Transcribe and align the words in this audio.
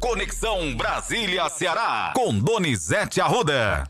Conexão 0.00 0.74
Brasília-Ceará, 0.74 2.14
com 2.16 2.36
Donizete 2.38 3.20
Arruda. 3.20 3.84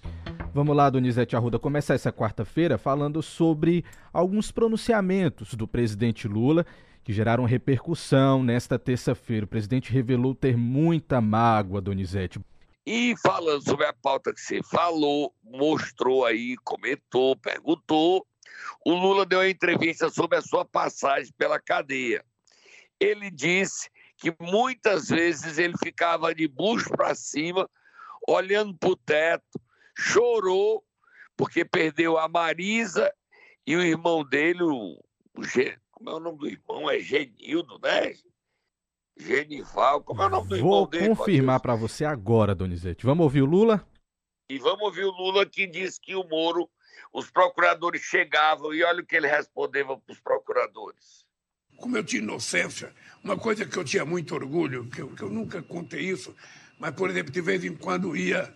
Vamos 0.53 0.77
lá, 0.77 0.91
Donizete 0.91 1.37
Arruda, 1.37 1.57
começar 1.57 1.95
essa 1.95 2.13
quarta-feira 2.13 2.77
falando 2.77 3.23
sobre 3.23 3.85
alguns 4.13 4.51
pronunciamentos 4.51 5.55
do 5.55 5.69
presidente 5.69 6.27
Lula 6.27 6.67
que 7.05 7.13
geraram 7.13 7.45
repercussão 7.45 8.43
nesta 8.43 8.77
terça-feira. 8.77 9.45
O 9.45 9.49
presidente 9.49 9.93
revelou 9.93 10.35
ter 10.35 10.57
muita 10.57 11.21
mágoa, 11.21 11.81
Donizete. 11.81 12.41
E 12.85 13.15
falando 13.23 13.63
sobre 13.63 13.87
a 13.87 13.93
pauta 13.93 14.35
que 14.35 14.41
você 14.41 14.61
falou, 14.65 15.33
mostrou 15.45 16.27
aí, 16.27 16.57
comentou, 16.65 17.37
perguntou, 17.37 18.27
o 18.85 18.93
Lula 18.93 19.25
deu 19.25 19.39
uma 19.39 19.49
entrevista 19.49 20.11
sobre 20.11 20.39
a 20.39 20.43
sua 20.43 20.65
passagem 20.65 21.33
pela 21.39 21.61
cadeia. 21.61 22.25
Ele 22.99 23.31
disse 23.31 23.89
que 24.21 24.37
muitas 24.39 25.09
vezes 25.09 25.57
ele 25.57 25.75
ficava 25.83 26.35
de 26.35 26.47
bucho 26.47 26.91
para 26.91 27.15
cima, 27.15 27.69
olhando 28.29 28.77
para 28.77 28.91
o 28.91 28.97
teto, 28.97 29.61
chorou 29.97 30.85
porque 31.37 31.65
perdeu 31.65 32.19
a 32.19 32.29
Marisa 32.29 33.11
e 33.67 33.75
o 33.75 33.83
irmão 33.83 34.23
dele, 34.23 34.63
o, 34.63 34.93
o 34.93 35.43
como 35.91 36.11
é 36.11 36.15
o 36.15 36.21
nome 36.21 36.39
do 36.39 36.47
irmão? 36.47 36.91
É 36.91 37.01
Genildo, 37.01 37.79
né? 37.83 38.15
Genival, 39.17 40.03
como 40.03 40.23
é 40.23 40.27
o 40.27 40.31
nome 40.31 40.49
do 40.49 40.57
Vou 40.57 40.59
irmão 40.59 40.87
dele? 40.87 41.09
Vou 41.09 41.17
confirmar 41.17 41.61
para 41.61 41.75
você 41.75 42.05
agora, 42.05 42.55
Donizete. 42.55 43.07
Vamos 43.07 43.25
ouvir 43.25 43.41
o 43.41 43.47
Lula? 43.47 43.87
E 44.51 44.59
vamos 44.59 44.83
ouvir 44.83 45.05
o 45.05 45.13
Lula 45.13 45.47
que 45.47 45.67
disse 45.67 45.99
que 45.99 46.15
o 46.15 46.25
Moro, 46.25 46.69
os 47.11 47.31
procuradores 47.31 48.03
chegavam 48.03 48.75
e 48.75 48.83
olha 48.85 49.03
o 49.03 49.07
que 49.07 49.17
ele 49.17 49.29
respondeu 49.29 49.99
para 49.99 50.13
os 50.13 50.21
procuradores 50.21 51.30
como 51.81 51.97
eu 51.97 52.05
tinha 52.05 52.23
inocência, 52.23 52.93
uma 53.25 53.37
coisa 53.37 53.65
que 53.65 53.77
eu 53.77 53.85
tinha 53.85 54.05
muito 54.05 54.35
orgulho, 54.35 54.85
que 54.87 55.01
eu, 55.01 55.09
que 55.09 55.23
eu 55.23 55.31
nunca 55.31 55.63
contei 55.63 56.03
isso, 56.03 56.35
mas, 56.79 56.95
por 56.95 57.11
exemplo, 57.11 57.33
de 57.33 57.41
vez 57.41 57.65
em 57.65 57.75
quando 57.75 58.17
ia 58.17 58.53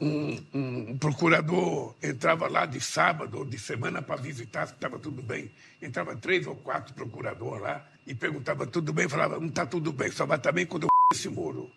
um, 0.00 0.38
um, 0.52 0.90
um 0.90 0.98
procurador, 0.98 1.94
entrava 2.02 2.48
lá 2.48 2.66
de 2.66 2.80
sábado 2.80 3.38
ou 3.38 3.44
de 3.44 3.58
semana 3.58 4.02
para 4.02 4.16
visitar 4.16 4.66
se 4.66 4.74
estava 4.74 4.98
tudo 4.98 5.22
bem. 5.22 5.50
Entrava 5.80 6.14
três 6.16 6.46
ou 6.46 6.54
quatro 6.54 6.94
procuradores 6.94 7.62
lá 7.62 7.86
e 8.06 8.14
perguntava 8.14 8.66
tudo 8.66 8.92
bem, 8.92 9.08
falava, 9.08 9.40
não 9.40 9.48
está 9.48 9.66
tudo 9.66 9.92
bem, 9.92 10.10
só 10.10 10.26
vai 10.26 10.36
estar 10.36 10.52
bem 10.52 10.66
quando 10.66 10.84
eu 10.84 10.88
esse 11.12 11.28
muro. 11.28 11.70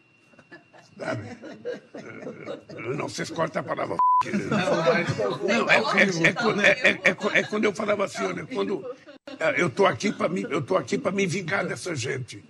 Sabe? 0.97 1.23
Não, 2.97 3.07
vocês 3.07 3.29
cortam 3.29 3.61
a 3.61 3.63
palavra. 3.63 3.97
Não, 5.47 5.69
é, 7.33 7.43
quando 7.43 7.63
eu 7.63 7.73
falava 7.73 8.03
assim, 8.03 8.23
olha, 8.23 8.45
quando 8.45 8.85
eu 9.57 9.67
estou 9.67 9.85
aqui 9.85 10.11
para 10.11 10.29
me, 10.29 10.43
eu 10.43 10.61
tô 10.61 10.75
aqui 10.75 10.97
para 10.97 11.11
me 11.11 11.25
vingar 11.25 11.67
dessa 11.67 11.95
gente. 11.95 12.43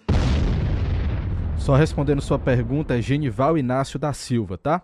Só 1.58 1.76
respondendo 1.76 2.22
sua 2.22 2.40
pergunta, 2.40 2.98
é 2.98 3.02
Genival 3.02 3.58
Inácio 3.58 4.00
da 4.00 4.14
Silva, 4.14 4.58
tá? 4.58 4.82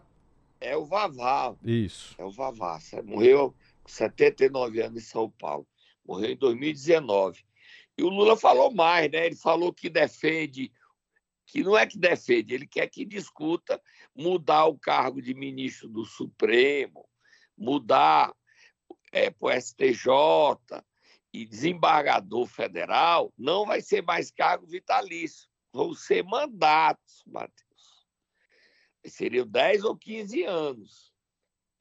É 0.60 0.76
o 0.76 0.86
Vavá. 0.86 1.56
Isso. 1.64 2.16
É 2.18 2.24
o 2.24 2.32
Vavá. 2.32 2.80
Morreu 3.04 3.56
com 3.84 3.90
79 3.90 4.82
anos 4.82 5.02
em 5.02 5.06
São 5.06 5.30
Paulo. 5.30 5.68
Morreu 6.06 6.32
em 6.32 6.38
2019. 6.38 7.44
E 7.98 8.04
o 8.04 8.10
Lula 8.10 8.36
falou 8.36 8.74
mais, 8.74 9.10
né? 9.10 9.26
Ele 9.26 9.36
falou 9.36 9.72
que 9.72 9.90
defende, 9.90 10.72
que 11.46 11.64
não 11.64 11.78
é 11.78 11.86
que 11.86 11.98
defende, 11.98 12.54
ele 12.54 12.68
quer 12.68 12.88
que 12.88 13.06
discuta 13.06 13.82
mudar 14.14 14.66
o 14.66 14.78
cargo 14.78 15.22
de 15.22 15.34
ministro 15.34 15.88
do 15.88 16.04
Supremo, 16.04 17.08
mudar 17.58 18.34
é, 19.12 19.30
para 19.30 19.58
o 19.58 19.62
STJ, 19.62 20.10
e 21.36 21.46
desembargador 21.46 22.46
federal 22.48 23.34
não 23.38 23.66
vai 23.66 23.82
ser 23.82 24.02
mais 24.02 24.32
cargo 24.32 24.66
vitalício, 24.66 25.50
vão 25.74 25.94
ser 25.94 26.24
mandatos, 26.24 27.24
Matheus. 27.28 27.56
Seriam 29.06 29.46
10 29.46 29.84
ou 29.84 29.98
15 29.98 30.44
anos. 30.44 31.14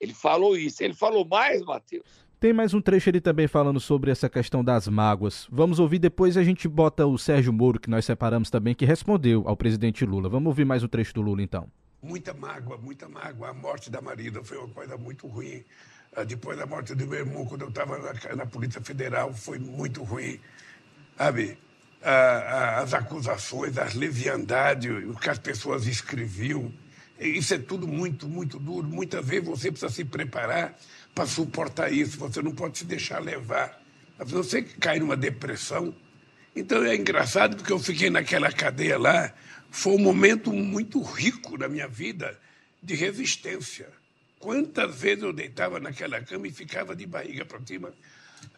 Ele 0.00 0.12
falou 0.12 0.56
isso. 0.56 0.82
Ele 0.82 0.92
falou 0.92 1.26
mais, 1.26 1.62
Matheus? 1.62 2.26
Tem 2.38 2.52
mais 2.52 2.74
um 2.74 2.80
trecho 2.80 3.08
ele 3.08 3.20
também 3.20 3.48
falando 3.48 3.80
sobre 3.80 4.10
essa 4.10 4.28
questão 4.28 4.62
das 4.62 4.88
mágoas. 4.88 5.46
Vamos 5.50 5.78
ouvir 5.78 5.98
depois 5.98 6.36
a 6.36 6.42
gente 6.42 6.68
bota 6.68 7.06
o 7.06 7.16
Sérgio 7.16 7.52
Moro, 7.52 7.80
que 7.80 7.88
nós 7.88 8.04
separamos 8.04 8.50
também, 8.50 8.74
que 8.74 8.84
respondeu 8.84 9.44
ao 9.46 9.56
presidente 9.56 10.04
Lula. 10.04 10.28
Vamos 10.28 10.48
ouvir 10.48 10.66
mais 10.66 10.82
um 10.82 10.88
trecho 10.88 11.14
do 11.14 11.22
Lula, 11.22 11.42
então. 11.42 11.70
Muita 12.02 12.34
mágoa, 12.34 12.76
muita 12.76 13.08
mágoa. 13.08 13.48
A 13.48 13.54
morte 13.54 13.90
da 13.90 14.02
Marida 14.02 14.44
foi 14.44 14.58
uma 14.58 14.68
coisa 14.68 14.98
muito 14.98 15.26
ruim. 15.26 15.64
Ah, 16.16 16.24
depois 16.24 16.56
da 16.56 16.64
morte 16.64 16.94
do 16.94 17.06
meu 17.06 17.18
irmão, 17.18 17.44
quando 17.44 17.62
eu 17.62 17.68
estava 17.68 17.98
na, 17.98 18.36
na, 18.36 18.46
Polícia 18.46 18.80
Federal, 18.80 19.34
foi 19.34 19.58
muito 19.58 20.02
ruim. 20.02 20.40
Sabe? 21.18 21.58
as 22.06 22.92
acusações, 22.92 23.78
as 23.78 23.94
leviandades, 23.94 24.90
o 25.08 25.14
que 25.14 25.30
as 25.30 25.38
pessoas 25.38 25.86
escreviam. 25.86 26.70
Isso 27.18 27.54
é 27.54 27.58
tudo 27.58 27.88
muito, 27.88 28.28
muito 28.28 28.58
duro. 28.58 28.86
Muitas 28.86 29.24
vezes 29.24 29.48
você 29.48 29.70
precisa 29.70 29.90
se 29.90 30.04
preparar 30.04 30.78
para 31.14 31.26
suportar 31.26 31.90
isso. 31.90 32.18
Você 32.18 32.42
não 32.42 32.52
pode 32.52 32.76
se 32.76 32.84
deixar 32.84 33.20
levar. 33.20 33.80
Você 34.18 34.62
cai 34.62 34.98
numa 34.98 35.16
depressão. 35.16 35.94
Então 36.54 36.84
é 36.84 36.94
engraçado 36.94 37.56
porque 37.56 37.72
eu 37.72 37.78
fiquei 37.78 38.10
naquela 38.10 38.52
cadeia 38.52 38.98
lá. 38.98 39.32
Foi 39.70 39.94
um 39.94 39.98
momento 39.98 40.52
muito 40.52 41.00
rico 41.00 41.56
da 41.56 41.68
minha 41.68 41.88
vida 41.88 42.38
de 42.82 42.94
resistência. 42.94 43.88
Quantas 44.44 45.00
vezes 45.00 45.24
eu 45.24 45.32
deitava 45.32 45.80
naquela 45.80 46.20
cama 46.20 46.46
e 46.46 46.50
ficava 46.52 46.94
de 46.94 47.06
barriga 47.06 47.46
para 47.46 47.64
cima, 47.64 47.94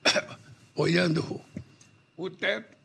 olhando 0.74 1.40
o 2.16 2.28
teto. 2.28 2.76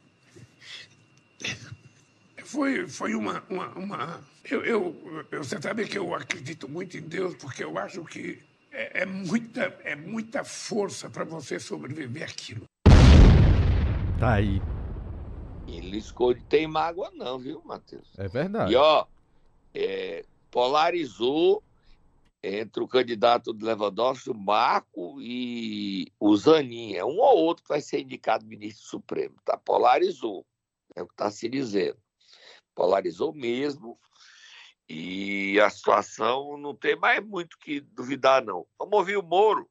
Foi, 2.46 2.88
foi 2.88 3.16
uma. 3.16 3.44
uma, 3.50 3.70
uma... 3.70 4.24
Eu, 4.48 4.64
eu, 4.64 5.26
eu, 5.32 5.44
você 5.44 5.60
sabe 5.60 5.88
que 5.88 5.98
eu 5.98 6.14
acredito 6.14 6.70
muito 6.70 6.96
em 6.96 7.02
Deus, 7.02 7.34
porque 7.38 7.64
eu 7.64 7.76
acho 7.76 8.06
que 8.06 8.40
é, 8.72 9.02
é 9.02 9.06
muita, 9.08 9.62
é 9.84 9.96
muita 9.96 10.44
força 10.44 11.10
para 11.10 11.24
você 11.24 11.60
sobreviver 11.60 12.30
aquilo. 12.30 12.66
Tá 14.20 14.34
aí. 14.34 14.62
Ele 15.68 15.98
escolhe, 15.98 16.40
tem 16.44 16.68
mágoa, 16.68 17.10
não, 17.16 17.40
viu, 17.40 17.64
Matheus? 17.66 18.08
É 18.20 18.28
verdade. 18.28 18.74
E, 18.74 18.76
ó, 18.76 19.08
é, 19.74 20.24
polarizou 20.52 21.64
entre 22.44 22.82
o 22.84 22.88
candidato 22.88 23.54
do 23.54 23.66
Lewandowski, 23.66 24.32
o 24.32 24.36
Marco 24.36 25.22
e 25.22 26.12
o 26.20 26.36
Zanin. 26.36 26.94
É 26.94 27.06
um 27.06 27.20
ou 27.20 27.38
outro 27.38 27.64
que 27.64 27.70
vai 27.70 27.82
ser 27.82 28.02
indicado 28.02 28.46
ministro 28.46 28.84
supremo. 28.86 29.36
Tá? 29.46 29.58
Polarizou, 29.58 30.46
é 30.96 31.04
o 31.04 31.08
que 31.08 31.14
está 31.14 31.30
se 31.30 31.48
dizendo. 31.48 31.98
Polarizou 32.74 33.34
mesmo. 33.34 33.98
E 34.90 35.60
a 35.62 35.70
situação 35.70 36.58
não 36.58 36.76
tem 36.76 36.98
mais 36.98 37.24
muito 37.26 37.58
que 37.58 37.80
duvidar, 37.80 38.44
não. 38.44 38.66
Vamos 38.78 39.00
ouvir 39.00 39.18
o 39.18 39.24
Moro. 39.24 39.70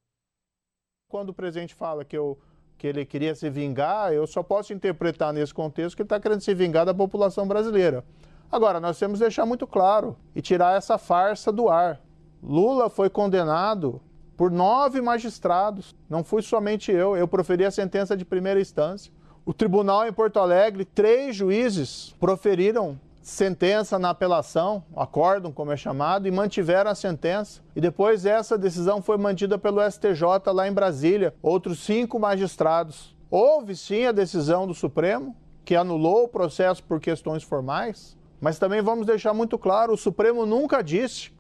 Quando 1.09 1.31
o 1.31 1.35
presidente 1.35 1.75
fala 1.75 2.05
que, 2.05 2.17
eu, 2.17 2.41
que 2.79 2.87
ele 2.87 3.05
queria 3.05 3.35
se 3.35 3.51
vingar, 3.51 4.13
eu 4.13 4.27
só 4.27 4.43
posso 4.43 4.73
interpretar 4.73 5.33
nesse 5.33 5.53
contexto 5.53 5.97
que 5.97 6.03
ele 6.03 6.07
está 6.07 6.21
querendo 6.21 6.41
se 6.41 6.55
vingar 6.55 6.87
da 6.87 6.95
população 6.95 7.47
brasileira. 7.47 8.05
Agora, 8.51 8.81
nós 8.81 8.99
temos 8.99 9.19
que 9.19 9.25
deixar 9.25 9.45
muito 9.45 9.67
claro 9.67 10.17
e 10.35 10.41
tirar 10.41 10.77
essa 10.77 10.97
farsa 10.97 11.53
do 11.53 11.69
ar. 11.69 12.01
Lula 12.43 12.89
foi 12.89 13.11
condenado 13.11 14.01
por 14.37 14.51
nove 14.51 15.01
magistrados. 15.01 15.95
Não 16.09 16.25
fui 16.25 16.43
somente 16.43 16.91
eu, 16.91 17.17
eu 17.17 17.29
proferi 17.29 17.65
a 17.65 17.71
sentença 17.71 18.17
de 18.17 18.25
primeira 18.25 18.61
instância. 18.61 19.13
O 19.45 19.53
tribunal 19.53 20.07
em 20.07 20.13
Porto 20.13 20.39
Alegre, 20.39 20.85
três 20.85 21.37
juízes 21.37 22.15
proferiram 22.19 22.99
sentença 23.23 23.99
na 23.99 24.11
apelação, 24.11 24.83
acórdão, 24.97 25.53
como 25.53 25.73
é 25.73 25.77
chamado, 25.77 26.27
e 26.27 26.31
mantiveram 26.31 26.91
a 26.91 26.95
sentença. 26.95 27.61
E 27.77 27.81
depois 27.81 28.25
essa 28.25 28.57
decisão 28.57 29.03
foi 29.03 29.17
mantida 29.19 29.59
pelo 29.59 29.81
STJ 29.89 30.53
lá 30.53 30.67
em 30.67 30.73
Brasília, 30.73 31.35
outros 31.43 31.81
cinco 31.81 32.19
magistrados. 32.19 33.15
Houve 33.31 33.77
sim 33.77 34.07
a 34.07 34.13
decisão 34.13 34.67
do 34.67 34.75
Supremo, 34.75 35.37
que 35.65 35.77
anulou 35.77 36.25
o 36.25 36.29
processo 36.29 36.83
por 36.83 36.99
questões 36.99 37.43
formais, 37.43 38.17
mas 38.41 38.59
também 38.59 38.81
vamos 38.81 39.07
deixar 39.07 39.35
muito 39.35 39.59
claro: 39.59 39.93
o 39.93 39.99
Supremo 39.99 40.47
nunca 40.47 40.83
disse 40.83 41.31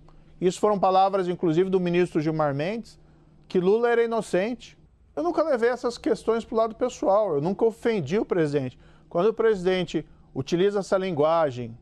isso 0.41 0.59
foram 0.59 0.79
palavras, 0.79 1.29
inclusive, 1.29 1.69
do 1.69 1.79
ministro 1.79 2.21
Gilmar 2.21 2.55
Mendes, 2.55 2.99
que 3.47 3.61
Lula 3.61 3.91
era 3.91 4.03
inocente. 4.03 4.79
Eu 5.15 5.23
nunca 5.23 5.43
levei 5.43 5.69
essas 5.69 5.99
questões 5.99 6.45
para 6.45 6.55
o 6.55 6.59
lado 6.59 6.75
pessoal, 6.75 7.35
eu 7.35 7.41
nunca 7.41 7.65
ofendi 7.65 8.19
o 8.19 8.25
presidente. 8.25 8.79
Quando 9.09 9.27
o 9.27 9.35
presidente 9.35 10.07
utiliza 10.35 10.79
essa 10.79 10.97
linguagem 10.97 11.77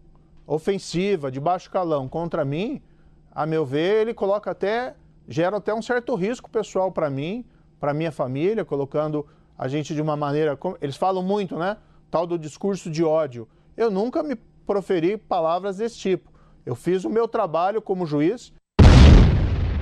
ofensiva, 0.46 1.30
de 1.30 1.38
baixo 1.38 1.70
calão, 1.70 2.08
contra 2.08 2.44
mim, 2.44 2.82
a 3.30 3.46
meu 3.46 3.64
ver, 3.64 4.00
ele 4.00 4.14
coloca 4.14 4.50
até, 4.50 4.96
gera 5.28 5.58
até 5.58 5.72
um 5.74 5.82
certo 5.82 6.14
risco 6.14 6.50
pessoal 6.50 6.90
para 6.90 7.10
mim, 7.10 7.44
para 7.78 7.94
minha 7.94 8.10
família, 8.10 8.64
colocando 8.64 9.26
a 9.56 9.68
gente 9.68 9.94
de 9.94 10.00
uma 10.00 10.16
maneira. 10.16 10.58
Eles 10.80 10.96
falam 10.96 11.22
muito, 11.22 11.56
né? 11.56 11.76
Tal 12.10 12.26
do 12.26 12.38
discurso 12.38 12.90
de 12.90 13.04
ódio. 13.04 13.46
Eu 13.76 13.90
nunca 13.90 14.22
me 14.22 14.34
proferi 14.66 15.16
palavras 15.16 15.76
desse 15.76 15.98
tipo. 15.98 16.32
Eu 16.68 16.74
fiz 16.74 17.02
o 17.02 17.08
meu 17.08 17.26
trabalho 17.26 17.80
como 17.80 18.04
juiz. 18.04 18.52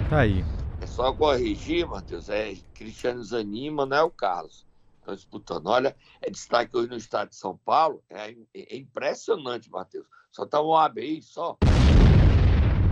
Tá 0.08 0.20
aí. 0.20 0.44
É 0.80 0.86
só 0.86 1.12
corrigir, 1.12 1.84
Matheus. 1.84 2.28
É 2.28 2.54
Cristiano 2.74 3.24
Zanin 3.24 3.64
e 3.64 3.70
Manuel 3.72 4.08
Carlos. 4.08 4.64
Estão 5.00 5.16
disputando. 5.16 5.66
Olha, 5.66 5.96
é 6.22 6.30
destaque 6.30 6.76
hoje 6.76 6.88
no 6.88 6.96
estado 6.96 7.30
de 7.30 7.34
São 7.34 7.56
Paulo. 7.64 8.04
É, 8.08 8.32
é 8.54 8.76
impressionante, 8.76 9.68
Matheus. 9.68 10.06
Só 10.30 10.46
tá 10.46 10.62
um 10.62 10.76
AB 10.76 11.00
aí, 11.00 11.20
só. 11.20 11.56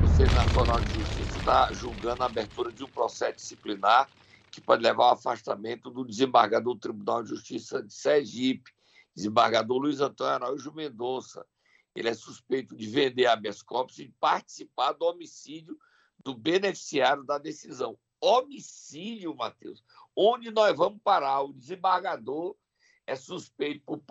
Conselho 0.00 0.35
Nacional 0.35 0.81
de 0.81 0.94
Justiça 0.94 1.38
está 1.38 1.73
julgando 1.73 2.25
a 2.25 2.26
abertura 2.26 2.73
de 2.73 2.82
um 2.82 2.88
processo 2.88 3.37
disciplinar 3.37 4.08
que 4.50 4.61
pode 4.61 4.82
levar 4.82 5.05
ao 5.05 5.12
afastamento 5.12 5.88
do 5.88 6.05
desembargador 6.05 6.75
do 6.75 6.81
Tribunal 6.81 7.23
de 7.23 7.29
Justiça 7.29 7.81
de 7.81 7.94
Sergipe, 7.94 8.73
desembargador 9.14 9.79
Luiz 9.79 10.00
Antônio 10.00 10.35
Araújo 10.35 10.73
Mendonça. 10.75 11.47
Ele 11.94 12.08
é 12.08 12.14
suspeito 12.14 12.76
de 12.76 12.87
vender 12.88 13.26
habeas 13.26 13.62
corpus 13.62 13.99
e 13.99 14.12
participar 14.20 14.93
do 14.93 15.05
homicídio 15.05 15.79
do 16.25 16.35
beneficiário 16.35 17.23
da 17.25 17.38
decisão. 17.38 17.96
Homicídio, 18.20 19.35
Matheus. 19.37 19.85
Onde 20.17 20.50
nós 20.50 20.76
vamos 20.76 21.00
parar? 21.02 21.43
O 21.43 21.52
desembargador 21.52 22.56
é 23.06 23.14
suspeito 23.14 24.02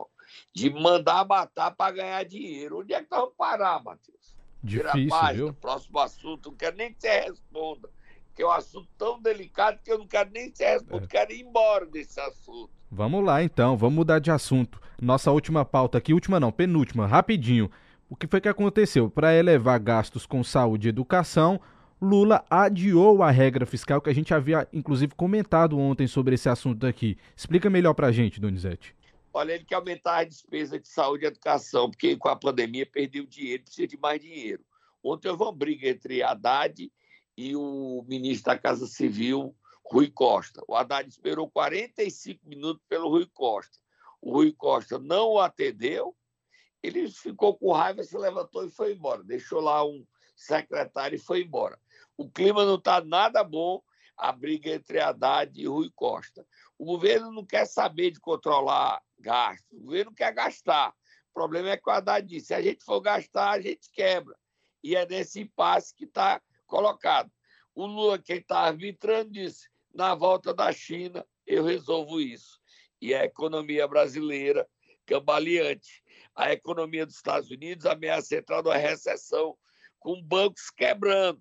de 0.53 0.69
mandar 0.69 1.25
matar 1.25 1.71
para 1.71 1.95
ganhar 1.95 2.23
dinheiro. 2.23 2.79
Onde 2.79 2.93
é 2.93 3.03
que 3.03 3.09
nós 3.09 3.21
vamos 3.21 3.35
parar, 3.35 3.83
Matheus? 3.83 4.35
Difícil, 4.63 5.09
página, 5.09 5.33
viu? 5.33 5.53
Próximo 5.53 5.99
assunto. 5.99 6.51
Não 6.51 6.57
quero 6.57 6.77
nem 6.77 6.93
que 6.93 7.01
você 7.01 7.21
responda. 7.21 7.89
Que 8.35 8.43
é 8.43 8.45
um 8.47 8.51
assunto 8.51 8.87
tão 8.97 9.21
delicado 9.21 9.79
que 9.83 9.91
eu 9.91 9.97
não 9.97 10.07
quero 10.07 10.29
nem 10.31 10.51
que 10.51 10.57
você 10.57 10.65
responda. 10.65 11.05
É. 11.05 11.07
Quero 11.07 11.33
ir 11.33 11.41
embora 11.41 11.85
desse 11.85 12.19
assunto. 12.19 12.69
Vamos 12.89 13.25
lá, 13.25 13.43
então. 13.43 13.75
Vamos 13.75 13.95
mudar 13.95 14.19
de 14.19 14.31
assunto. 14.31 14.79
Nossa 15.03 15.31
última 15.31 15.65
pauta 15.65 15.97
aqui. 15.97 16.13
Última 16.13 16.39
não, 16.39 16.51
penúltima. 16.51 17.05
Rapidinho. 17.05 17.69
O 18.09 18.15
que 18.15 18.25
foi 18.25 18.39
que 18.39 18.47
aconteceu? 18.47 19.09
Para 19.09 19.35
elevar 19.35 19.77
gastos 19.77 20.25
com 20.25 20.41
saúde 20.43 20.87
e 20.87 20.89
educação, 20.89 21.59
Lula 22.01 22.45
adiou 22.49 23.21
a 23.21 23.29
regra 23.29 23.65
fiscal 23.65 23.99
que 23.99 24.09
a 24.09 24.13
gente 24.13 24.33
havia, 24.33 24.65
inclusive, 24.71 25.13
comentado 25.13 25.77
ontem 25.77 26.07
sobre 26.07 26.35
esse 26.35 26.47
assunto 26.47 26.87
aqui. 26.87 27.17
Explica 27.35 27.69
melhor 27.69 27.93
para 27.93 28.07
a 28.07 28.11
gente, 28.13 28.39
Donizete. 28.39 28.95
Olha, 29.33 29.53
ele 29.53 29.65
quer 29.65 29.75
aumentar 29.75 30.19
a 30.19 30.23
despesa 30.23 30.79
de 30.79 30.87
saúde 30.87 31.25
e 31.25 31.27
educação, 31.27 31.89
porque 31.89 32.15
com 32.15 32.29
a 32.29 32.35
pandemia 32.35 32.85
perdeu 32.85 33.25
dinheiro, 33.25 33.63
precisa 33.63 33.87
de 33.87 33.97
mais 33.97 34.21
dinheiro. 34.21 34.63
Ontem 35.03 35.27
houve 35.27 35.43
uma 35.43 35.51
briga 35.51 35.89
entre 35.89 36.23
Haddad 36.23 36.89
e 37.35 37.55
o 37.55 38.05
ministro 38.07 38.53
da 38.53 38.57
Casa 38.57 38.87
Civil, 38.87 39.53
Rui 39.83 40.09
Costa. 40.09 40.63
O 40.65 40.75
Haddad 40.75 41.09
esperou 41.09 41.49
45 41.49 42.47
minutos 42.47 42.81
pelo 42.87 43.09
Rui 43.09 43.27
Costa. 43.33 43.82
O 44.23 44.31
Rui 44.31 44.53
Costa 44.53 44.97
não 44.97 45.33
o 45.33 45.39
atendeu, 45.39 46.15
ele 46.81 47.11
ficou 47.11 47.57
com 47.57 47.73
raiva, 47.73 48.01
se 48.03 48.17
levantou 48.17 48.65
e 48.65 48.71
foi 48.71 48.93
embora. 48.93 49.21
Deixou 49.21 49.59
lá 49.59 49.85
um 49.85 50.07
secretário 50.33 51.17
e 51.17 51.19
foi 51.19 51.41
embora. 51.41 51.77
O 52.15 52.31
clima 52.31 52.63
não 52.63 52.75
está 52.75 53.03
nada 53.03 53.43
bom, 53.43 53.83
a 54.15 54.31
briga 54.31 54.69
entre 54.69 55.01
Haddad 55.01 55.59
e 55.59 55.67
Rui 55.67 55.91
Costa. 55.93 56.47
O 56.77 56.85
governo 56.85 57.33
não 57.33 57.45
quer 57.45 57.65
saber 57.65 58.11
de 58.11 58.21
controlar 58.21 59.01
gastos, 59.19 59.77
o 59.77 59.81
governo 59.81 60.13
quer 60.13 60.33
gastar. 60.33 60.95
O 61.31 61.33
problema 61.33 61.71
é 61.71 61.77
que 61.77 61.89
o 61.89 61.91
Haddad 61.91 62.25
disse: 62.25 62.47
se 62.47 62.53
a 62.53 62.61
gente 62.61 62.81
for 62.85 63.01
gastar, 63.01 63.51
a 63.51 63.59
gente 63.59 63.89
quebra. 63.91 64.37
E 64.81 64.95
é 64.95 65.05
nesse 65.05 65.41
impasse 65.41 65.93
que 65.93 66.05
está 66.05 66.41
colocado. 66.65 67.29
O 67.75 67.85
Lula, 67.85 68.17
quem 68.17 68.37
está 68.37 68.59
arbitrando, 68.59 69.31
disse: 69.31 69.67
na 69.93 70.15
volta 70.15 70.53
da 70.53 70.71
China, 70.71 71.27
eu 71.45 71.65
resolvo 71.65 72.21
isso. 72.21 72.62
E 73.03 73.13
a 73.13 73.25
economia 73.25 73.85
brasileira, 73.85 74.65
cambaleante. 75.05 76.01
A 76.33 76.53
economia 76.53 77.05
dos 77.05 77.15
Estados 77.15 77.51
Unidos 77.51 77.85
ameaça 77.85 78.37
entrar 78.37 78.63
numa 78.63 78.77
recessão, 78.77 79.57
com 79.99 80.23
bancos 80.23 80.69
quebrando. 80.69 81.37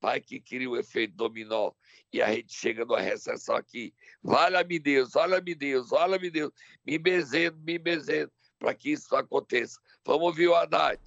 Pai 0.00 0.20
que 0.20 0.40
cria 0.40 0.68
o 0.68 0.76
efeito 0.76 1.14
dominó 1.14 1.70
e 2.12 2.20
a 2.20 2.34
gente 2.34 2.52
chega 2.52 2.84
numa 2.84 3.00
recessão 3.00 3.54
aqui. 3.54 3.94
Valha-me 4.20 4.80
Deus, 4.80 5.12
valha-me 5.12 5.54
Deus, 5.54 5.90
valha-me 5.90 6.28
Deus, 6.28 6.50
me 6.84 6.98
bezendo, 6.98 7.56
me 7.64 7.78
bezendo, 7.78 8.32
para 8.58 8.74
que 8.74 8.90
isso 8.90 9.14
aconteça. 9.14 9.78
Vamos 10.04 10.24
ouvir 10.24 10.48
o 10.48 10.56
Haddad. 10.56 11.00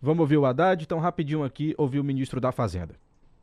Vamos 0.00 0.20
ouvir 0.20 0.36
o 0.36 0.46
Haddad, 0.46 0.84
então 0.84 1.00
rapidinho 1.00 1.42
aqui, 1.42 1.74
ouvir 1.76 1.98
o 1.98 2.04
ministro 2.04 2.40
da 2.40 2.52
Fazenda. 2.52 2.94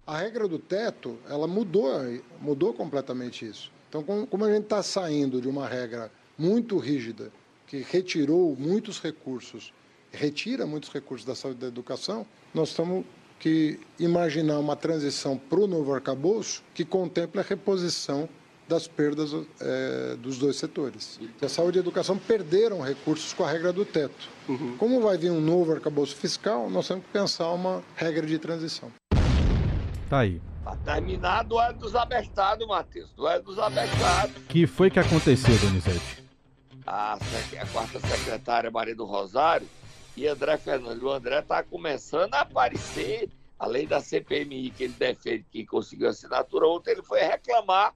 A 0.07 0.19
regra 0.19 0.47
do 0.47 0.59
teto, 0.59 1.19
ela 1.27 1.45
mudou, 1.45 1.91
mudou 2.39 2.73
completamente 2.73 3.45
isso. 3.45 3.69
Então, 3.89 4.03
como 4.03 4.45
a 4.45 4.53
gente 4.53 4.65
está 4.65 4.83
saindo 4.83 5.41
de 5.41 5.47
uma 5.47 5.67
regra 5.67 6.11
muito 6.37 6.77
rígida, 6.77 7.31
que 7.65 7.77
retirou 7.77 8.55
muitos 8.57 9.01
recursos, 9.01 9.73
retira 10.11 10.65
muitos 10.65 10.91
recursos 10.91 11.25
da 11.25 11.35
saúde 11.35 11.57
e 11.57 11.61
da 11.61 11.67
educação, 11.67 12.25
nós 12.53 12.69
estamos 12.69 13.03
que 13.39 13.79
imaginar 13.97 14.59
uma 14.59 14.75
transição 14.75 15.37
para 15.37 15.59
o 15.59 15.65
novo 15.65 15.93
arcabouço 15.93 16.61
que 16.73 16.83
contemple 16.83 17.39
a 17.39 17.43
reposição 17.43 18.27
das 18.67 18.87
perdas 18.87 19.31
é, 19.59 20.15
dos 20.17 20.37
dois 20.37 20.57
setores. 20.57 21.19
A 21.41 21.49
saúde 21.49 21.77
e 21.77 21.79
a 21.79 21.81
educação 21.81 22.17
perderam 22.17 22.81
recursos 22.81 23.33
com 23.33 23.43
a 23.43 23.51
regra 23.51 23.73
do 23.73 23.83
teto. 23.83 24.29
Uhum. 24.47 24.77
Como 24.77 25.01
vai 25.01 25.17
vir 25.17 25.31
um 25.31 25.41
novo 25.41 25.71
arcabouço 25.71 26.15
fiscal, 26.15 26.69
nós 26.69 26.87
temos 26.87 27.03
que 27.05 27.11
pensar 27.11 27.49
uma 27.51 27.81
regra 27.95 28.27
de 28.27 28.37
transição. 28.37 28.91
Tá 30.07 30.19
aí. 30.19 30.39
Para 30.69 30.75
terminar, 30.95 31.43
duelo 31.45 31.79
dos 31.79 31.95
abertados, 31.95 32.67
Matheus. 32.67 33.11
Duelo 33.13 33.41
dos 33.41 33.57
abertados. 33.57 34.35
que 34.47 34.67
foi 34.67 34.91
que 34.91 34.99
aconteceu, 34.99 35.57
Donizete? 35.57 36.23
A, 36.85 37.13
a 37.13 37.65
quarta 37.71 37.99
secretária 37.99 38.69
Maria 38.69 38.95
do 38.95 39.03
Rosário 39.03 39.67
e 40.15 40.27
André 40.27 40.57
Fernandes. 40.57 41.01
O 41.01 41.09
André 41.09 41.39
está 41.39 41.63
começando 41.63 42.35
a 42.35 42.41
aparecer, 42.41 43.31
além 43.57 43.87
da 43.87 43.99
CPMI 43.99 44.69
que 44.69 44.83
ele 44.83 44.93
defende 44.93 45.43
que 45.51 45.65
conseguiu 45.65 46.07
assinatura, 46.07 46.67
ontem 46.67 46.91
ele 46.91 47.03
foi 47.03 47.21
reclamar 47.21 47.95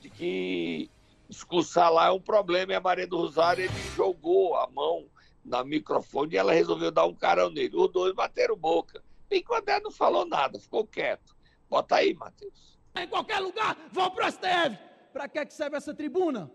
de 0.00 0.08
que 0.08 0.88
discursar 1.28 1.92
lá 1.92 2.06
é 2.06 2.10
um 2.12 2.20
problema 2.20 2.72
e 2.72 2.76
a 2.76 2.80
Maria 2.80 3.08
do 3.08 3.16
Rosário 3.16 3.64
ele 3.64 3.96
jogou 3.96 4.54
a 4.54 4.68
mão 4.68 5.04
na 5.44 5.64
microfone 5.64 6.34
e 6.34 6.36
ela 6.36 6.52
resolveu 6.52 6.92
dar 6.92 7.06
um 7.06 7.14
carão 7.14 7.50
nele. 7.50 7.76
Os 7.76 7.90
dois 7.90 8.14
bateram 8.14 8.56
boca. 8.56 9.02
E 9.32 9.44
o 9.48 9.54
André 9.54 9.80
não 9.80 9.90
falou 9.90 10.24
nada, 10.24 10.60
ficou 10.60 10.86
quieto. 10.86 11.33
Bota 11.74 11.96
aí, 11.96 12.14
Matheus. 12.14 12.78
Em 12.94 13.08
qualquer 13.08 13.40
lugar, 13.40 13.76
vão 13.90 14.08
para 14.08 14.28
o 14.28 14.30
STF. 14.30 14.78
Para 15.12 15.28
que 15.28 15.52
serve 15.52 15.76
essa 15.76 15.92
tribuna? 15.92 16.48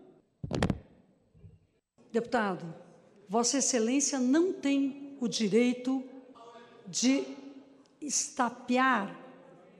Deputado, 2.10 2.74
Vossa 3.28 3.58
Excelência 3.58 4.18
não 4.18 4.50
tem 4.50 5.18
o 5.20 5.28
direito 5.28 6.02
de 6.86 7.26
estapear 8.00 9.14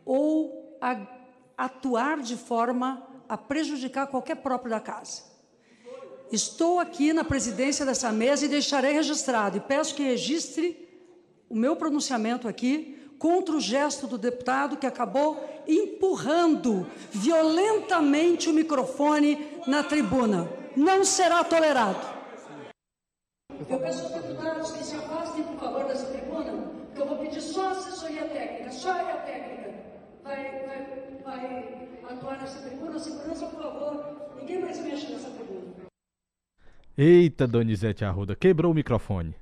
ou 0.05 0.79
atuar 1.57 2.21
de 2.21 2.37
forma 2.37 3.03
a 3.27 3.39
prejudicar 3.39 4.09
qualquer 4.09 4.37
próprio 4.37 4.69
da 4.69 4.79
casa. 4.79 5.23
Estou 6.31 6.79
aqui 6.79 7.15
na 7.15 7.25
presidência 7.25 7.87
dessa 7.87 8.13
mesa 8.13 8.45
e 8.45 8.49
deixarei 8.49 8.93
registrado, 8.93 9.57
e 9.57 9.61
peço 9.61 9.95
que 9.95 10.03
registre 10.03 10.87
o 11.49 11.57
meu 11.57 11.77
pronunciamento 11.77 12.47
aqui 12.47 13.00
contra 13.21 13.55
o 13.55 13.61
gesto 13.61 14.07
do 14.07 14.17
deputado 14.17 14.79
que 14.79 14.87
acabou 14.87 15.39
empurrando 15.69 16.87
violentamente 17.13 18.49
o 18.49 18.55
microfone 18.55 19.61
na 19.67 19.83
tribuna. 19.85 20.49
Não 20.75 21.05
será 21.05 21.45
tolerado. 21.45 22.01
Eu 23.69 23.79
peço 23.79 24.05
aos 24.05 24.13
deputados 24.15 24.73
que 24.73 24.83
se 24.83 24.97
afastem, 24.97 25.45
por 25.45 25.59
favor, 25.59 25.85
dessa 25.85 26.07
tribuna, 26.07 26.73
que 26.95 27.01
eu 27.01 27.07
vou 27.07 27.19
pedir 27.19 27.43
só 27.43 27.69
a 27.69 27.71
assessoria 27.73 28.27
técnica, 28.27 28.73
só 28.73 28.91
a 28.91 29.17
técnica 29.19 29.75
vai, 30.25 30.67
vai, 30.67 31.21
vai 31.23 31.89
atuar 32.09 32.41
nessa 32.41 32.67
tribuna. 32.67 32.99
Segurança, 32.99 33.47
por 33.47 33.63
favor, 33.63 34.31
ninguém 34.41 34.63
mais 34.63 34.81
mexe 34.81 35.13
nessa 35.13 35.29
tribuna. 35.29 35.75
Eita, 36.97 37.47
Donizete 37.47 38.03
Arruda, 38.03 38.35
quebrou 38.35 38.73
o 38.73 38.75
microfone. 38.75 39.35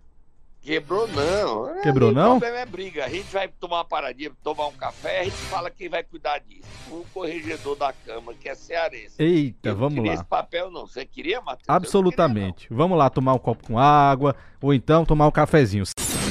Quebrou 0.60 1.08
não. 1.08 1.80
Quebrou 1.82 2.12
não? 2.12 2.36
O 2.36 2.40
problema 2.40 2.58
é 2.60 2.66
briga. 2.66 3.04
A 3.04 3.08
gente 3.08 3.32
vai 3.32 3.48
tomar 3.48 3.76
uma 3.78 3.84
paradinha, 3.84 4.30
tomar 4.42 4.66
um 4.66 4.72
café, 4.72 5.20
a 5.20 5.24
gente 5.24 5.36
fala 5.36 5.70
quem 5.70 5.88
vai 5.88 6.02
cuidar 6.02 6.38
disso. 6.40 6.68
O 6.90 7.04
corregedor 7.14 7.76
da 7.76 7.92
Câmara, 7.92 8.36
que 8.38 8.48
é 8.48 8.54
cearense. 8.54 9.14
Eita, 9.18 9.70
Eu 9.70 9.76
vamos 9.76 9.96
não 9.96 10.04
lá. 10.04 10.12
esse 10.14 10.24
papel 10.24 10.70
não. 10.70 10.86
Você 10.86 11.06
queria, 11.06 11.40
Matheus? 11.40 11.64
Absolutamente. 11.68 12.68
Queria, 12.68 12.76
vamos 12.76 12.98
lá 12.98 13.08
tomar 13.08 13.34
um 13.34 13.38
copo 13.38 13.66
com 13.66 13.78
água, 13.78 14.34
ou 14.60 14.74
então 14.74 15.04
tomar 15.04 15.26
um 15.26 15.30
cafezinho. 15.30 15.84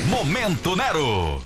Momento 0.10 0.76
Nero. 0.76 1.42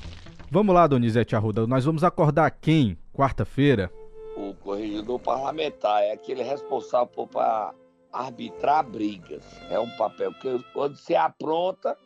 Vamos 0.49 0.75
lá, 0.75 0.85
Donizete 0.85 1.35
Arruda. 1.35 1.65
Nós 1.65 1.85
vamos 1.85 2.03
acordar 2.03 2.51
quem, 2.51 2.97
quarta-feira? 3.13 3.89
O 4.35 4.53
corregedor 4.55 5.19
parlamentar 5.19 6.01
é 6.03 6.11
aquele 6.11 6.43
responsável 6.43 7.25
para 7.27 7.73
arbitrar 8.11 8.83
brigas. 8.83 9.43
É 9.69 9.79
um 9.79 9.89
papel 9.97 10.33
que 10.33 10.61
quando 10.73 10.97
você 10.97 11.15
apronta 11.15 11.97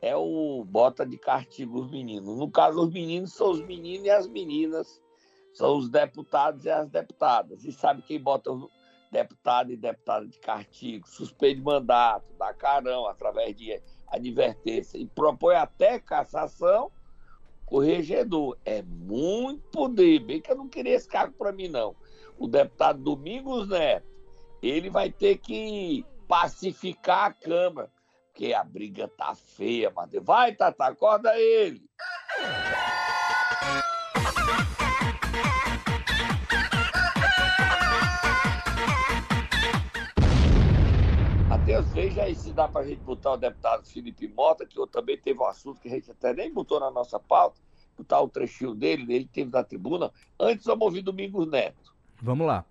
é 0.00 0.14
o 0.16 0.64
bota 0.64 1.04
de 1.04 1.18
castigo 1.18 1.80
os 1.80 1.90
meninos. 1.90 2.36
No 2.38 2.50
caso, 2.50 2.80
os 2.80 2.92
meninos 2.92 3.32
são 3.32 3.50
os 3.50 3.60
meninos 3.60 4.06
e 4.06 4.10
as 4.10 4.28
meninas, 4.28 5.00
são 5.52 5.76
os 5.76 5.88
deputados 5.88 6.64
e 6.64 6.70
as 6.70 6.88
deputadas. 6.88 7.64
E 7.64 7.72
sabe 7.72 8.02
quem 8.02 8.20
bota 8.20 8.50
deputado 9.10 9.72
e 9.72 9.76
deputada 9.76 10.26
de 10.26 10.38
castigo? 10.38 11.08
Suspende 11.08 11.60
mandato, 11.60 12.26
dá 12.38 12.54
carão 12.54 13.06
através 13.06 13.56
de 13.56 13.80
advertência 14.06 14.98
e 14.98 15.06
propõe 15.06 15.56
até 15.56 15.98
cassação, 15.98 16.92
corregedor. 17.66 18.56
É 18.64 18.82
muito 18.82 19.68
poder. 19.70 20.20
Bem 20.20 20.40
que 20.40 20.52
eu 20.52 20.56
não 20.56 20.68
queria 20.68 20.94
esse 20.94 21.08
cargo 21.08 21.34
para 21.36 21.52
mim, 21.52 21.68
não. 21.68 21.96
O 22.38 22.46
deputado 22.46 23.02
Domingos 23.02 23.68
Neto, 23.68 24.06
ele 24.62 24.88
vai 24.88 25.10
ter 25.10 25.38
que 25.38 26.06
pacificar 26.28 27.26
a 27.26 27.32
Câmara 27.32 27.90
porque 28.38 28.54
a 28.54 28.62
briga 28.62 29.08
tá 29.08 29.34
feia, 29.34 29.90
Matheus. 29.90 30.24
Vai, 30.24 30.54
Tata, 30.54 30.84
acorda 30.86 31.36
ele. 31.36 31.82
Matheus, 41.48 41.92
veja 41.92 42.22
aí 42.22 42.36
se 42.36 42.52
dá 42.52 42.68
para 42.68 42.82
a 42.82 42.86
gente 42.86 43.00
botar 43.00 43.32
o 43.32 43.36
deputado 43.36 43.84
Felipe 43.84 44.28
Mota, 44.28 44.64
que 44.64 44.78
eu 44.78 44.86
também 44.86 45.18
teve 45.18 45.40
um 45.40 45.46
assunto 45.46 45.80
que 45.80 45.88
a 45.88 45.90
gente 45.90 46.08
até 46.08 46.32
nem 46.32 46.54
botou 46.54 46.78
na 46.78 46.92
nossa 46.92 47.18
pauta, 47.18 47.60
botar 47.96 48.20
o 48.20 48.28
trechinho 48.28 48.72
dele, 48.72 49.12
ele 49.12 49.26
teve 49.26 49.50
na 49.50 49.64
tribuna. 49.64 50.12
Antes 50.38 50.64
vamos 50.64 50.82
ouvir 50.82 51.02
Domingos 51.02 51.50
Neto. 51.50 51.92
Vamos 52.22 52.46
lá. 52.46 52.64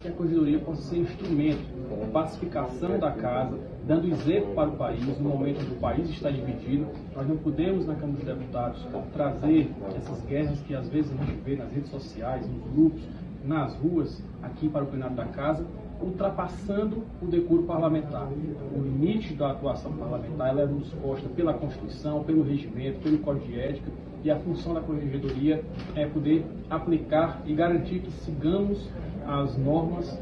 Que 0.00 0.06
a 0.06 0.12
corregedoria 0.12 0.60
possa 0.60 0.82
ser 0.82 0.98
instrumento 0.98 1.58
de 1.58 2.10
pacificação 2.12 3.00
da 3.00 3.10
casa, 3.10 3.58
dando 3.84 4.06
exemplo 4.06 4.54
para 4.54 4.68
o 4.68 4.76
país, 4.76 5.04
no 5.04 5.28
momento 5.28 5.60
em 5.60 5.64
que 5.64 5.72
o 5.72 5.78
país 5.80 6.08
está 6.08 6.30
dividido. 6.30 6.86
Nós 7.16 7.26
não 7.26 7.36
podemos, 7.36 7.84
na 7.84 7.96
Câmara 7.96 8.12
dos 8.12 8.24
Deputados, 8.24 8.86
trazer 9.12 9.68
essas 9.96 10.24
guerras 10.26 10.60
que 10.60 10.72
às 10.72 10.88
vezes 10.88 11.10
a 11.10 11.24
gente 11.24 11.40
vê 11.40 11.56
nas 11.56 11.72
redes 11.72 11.90
sociais, 11.90 12.48
nos 12.48 12.72
grupos, 12.72 13.02
nas 13.44 13.74
ruas, 13.74 14.22
aqui 14.40 14.68
para 14.68 14.84
o 14.84 14.86
plenário 14.86 15.16
da 15.16 15.24
casa, 15.24 15.66
ultrapassando 16.00 17.02
o 17.20 17.26
decoro 17.26 17.64
parlamentar. 17.64 18.28
O 18.72 18.80
limite 18.80 19.34
da 19.34 19.50
atuação 19.50 19.92
parlamentar 19.94 20.50
ela 20.50 20.62
é 20.62 20.66
nos 20.66 20.90
posta 20.90 21.28
pela 21.30 21.54
Constituição, 21.54 22.22
pelo 22.22 22.44
regimento, 22.44 23.00
pelo 23.00 23.18
Código 23.18 23.46
de 23.46 23.58
Ética, 23.58 23.90
e 24.22 24.30
a 24.30 24.36
função 24.36 24.74
da 24.74 24.80
Corregedoria 24.80 25.64
é 25.96 26.06
poder 26.06 26.44
aplicar 26.70 27.42
e 27.46 27.54
garantir 27.54 28.00
que 28.00 28.10
sigamos 28.12 28.88
as 29.28 29.56
normas 29.58 30.18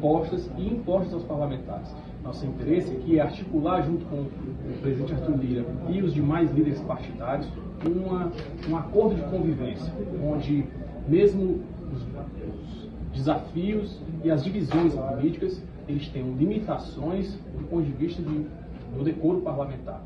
postas 0.00 0.50
e 0.56 0.66
impostas 0.66 1.14
aos 1.14 1.24
parlamentares. 1.24 1.88
Nosso 2.22 2.44
interesse 2.44 2.92
aqui 2.92 3.18
é 3.18 3.22
articular, 3.22 3.82
junto 3.82 4.04
com 4.06 4.20
o 4.20 4.78
presidente 4.82 5.14
Arthur 5.14 5.36
Lira 5.38 5.64
e 5.88 6.02
os 6.02 6.12
demais 6.12 6.50
líderes 6.52 6.80
partidários, 6.82 7.48
uma, 7.84 8.30
um 8.68 8.76
acordo 8.76 9.14
de 9.14 9.22
convivência, 9.22 9.90
onde 10.22 10.66
mesmo 11.08 11.62
os, 11.90 12.02
os 12.02 12.90
desafios 13.12 13.98
e 14.22 14.30
as 14.30 14.44
divisões 14.44 14.94
políticas, 14.94 15.62
eles 15.88 16.08
tenham 16.08 16.34
limitações 16.34 17.34
do 17.58 17.66
ponto 17.68 17.84
de 17.84 17.92
vista 17.92 18.22
de, 18.22 18.46
do 18.94 19.02
decoro 19.02 19.40
parlamentar. 19.40 20.02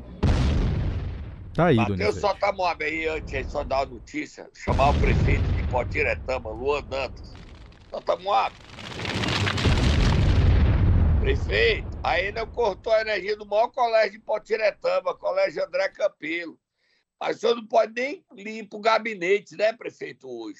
Tá 1.53 1.67
aí, 1.67 1.75
Matheus 1.75 2.15
solta 2.15 2.47
a 2.47 2.53
mob 2.53 2.83
aí 2.83 3.07
antes, 3.07 3.47
só 3.51 3.63
dar 3.63 3.85
uma 3.85 3.93
notícia. 3.93 4.49
Chamar 4.53 4.89
o 4.89 4.93
prefeito 4.99 5.43
de 5.53 5.63
Potiretama, 5.67 6.49
Luan 6.49 6.81
Dantas. 6.83 7.33
A 7.95 8.15
mob. 8.17 8.53
Prefeito, 11.21 11.87
não 12.35 12.45
cortou 12.45 12.91
a 12.91 12.99
energia 12.99 13.37
do 13.37 13.45
maior 13.45 13.69
colégio 13.69 14.11
de 14.11 14.19
Potiretama, 14.19 15.15
Colégio 15.15 15.63
André 15.63 15.87
Campelo. 15.87 16.59
Mas 17.17 17.37
o 17.37 17.39
senhor 17.39 17.55
não 17.55 17.65
pode 17.65 17.93
nem 17.93 18.25
limpar 18.33 18.77
o 18.77 18.81
gabinete, 18.81 19.55
né, 19.55 19.71
prefeito, 19.71 20.29
hoje? 20.29 20.59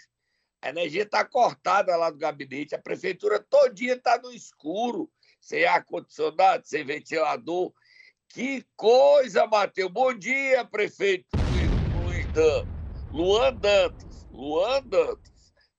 A 0.62 0.70
energia 0.70 1.04
está 1.04 1.26
cortada 1.26 1.96
lá 1.98 2.10
do 2.10 2.18
gabinete, 2.18 2.74
a 2.74 2.80
prefeitura 2.80 3.38
todinha 3.38 3.96
está 3.96 4.18
no 4.18 4.32
escuro, 4.32 5.12
sem 5.42 5.66
ar-condicionado, 5.66 6.66
sem 6.66 6.86
ventilador. 6.86 7.74
Que 8.30 8.66
coisa, 8.78 9.46
Matheus. 9.46 9.92
Bom 9.92 10.14
dia, 10.14 10.64
prefeito 10.64 11.26
Luiz 12.02 12.26
Dan. 12.32 12.66
Luan 13.12 13.54
Dantas. 13.56 14.26
Luan 14.32 14.82
Dantas. 14.88 15.35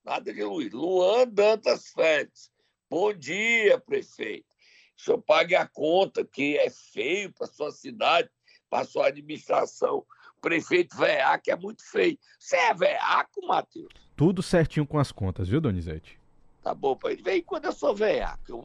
Nada 0.06 0.32
de 0.32 0.44
Luiz. 0.44 0.72
Luan 0.72 1.26
Dantas 1.26 1.88
Félix. 1.88 2.48
Bom 2.88 3.12
dia, 3.12 3.80
prefeito. 3.80 4.46
O 4.96 5.02
senhor 5.02 5.20
pague 5.20 5.56
a 5.56 5.66
conta, 5.66 6.24
que 6.24 6.56
é 6.56 6.70
feio 6.70 7.32
para 7.32 7.48
sua 7.48 7.72
cidade, 7.72 8.30
para 8.70 8.84
sua 8.84 9.08
administração. 9.08 10.06
O 10.36 10.40
prefeito 10.40 10.96
veaco 10.96 11.50
é 11.50 11.56
muito 11.56 11.82
feio. 11.90 12.16
Você 12.38 12.54
é 12.54 12.72
veaco, 12.72 13.44
Matheus? 13.48 13.92
Tudo 14.14 14.44
certinho 14.44 14.86
com 14.86 14.96
as 14.96 15.10
contas, 15.10 15.48
viu, 15.48 15.60
Donizete? 15.60 16.20
Tá 16.62 16.72
bom, 16.72 16.96
de 16.96 17.22
vez 17.22 17.38
em 17.38 17.42
quando 17.42 17.64
eu 17.64 17.72
sou 17.72 17.92
veaco, 17.92 18.62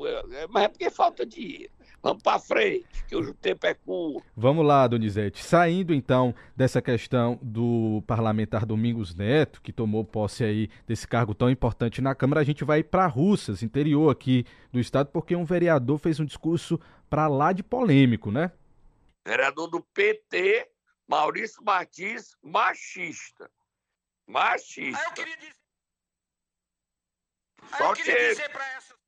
mas 0.50 0.64
é 0.64 0.68
porque 0.68 0.92
falta 0.92 1.26
dinheiro. 1.26 1.74
Vamos 2.04 2.24
para 2.24 2.40
frente, 2.40 2.88
que 3.08 3.16
hoje 3.16 3.30
o 3.30 3.34
tempo 3.34 3.66
é 3.68 3.76
curto. 3.76 4.26
Vamos 4.36 4.66
lá, 4.66 4.88
Donizete. 4.88 5.44
Saindo 5.44 5.94
então 5.94 6.34
dessa 6.56 6.82
questão 6.82 7.38
do 7.44 8.04
parlamentar 8.08 8.66
Domingos 8.66 9.14
Neto, 9.14 9.62
que 9.62 9.72
tomou 9.72 10.04
posse 10.04 10.44
aí 10.44 10.68
desse 10.88 11.08
cargo 11.08 11.36
tão 11.36 11.48
importante 11.50 12.02
na 12.02 12.16
Câmara, 12.16 12.42
a 12.42 12.44
gente 12.44 12.64
vai 12.64 12.82
para 12.82 13.06
Russas, 13.06 13.62
interior 13.62 14.10
aqui 14.10 14.46
do 14.72 14.80
estado, 14.80 15.10
porque 15.12 15.36
um 15.36 15.46
vereador 15.46 16.00
fez 16.00 16.20
um 16.20 16.26
discurso 16.26 16.80
para 17.08 17.28
lá 17.28 17.54
de 17.54 17.62
polêmico, 17.62 18.32
né? 18.32 18.52
Vereador 19.24 19.68
do 19.68 19.82
PT, 19.94 20.72
Maurício 21.08 21.64
Martins, 21.64 22.36
machista. 22.42 23.52
Machista. 24.26 25.00
Ah, 25.00 25.10
eu 25.10 25.14
queria 25.14 25.38
dizer, 25.38 25.56
ah, 27.74 27.84
eu 27.84 27.94
queria 27.94 28.30
dizer 28.30 28.50
para 28.50 28.74
essa 28.74 29.01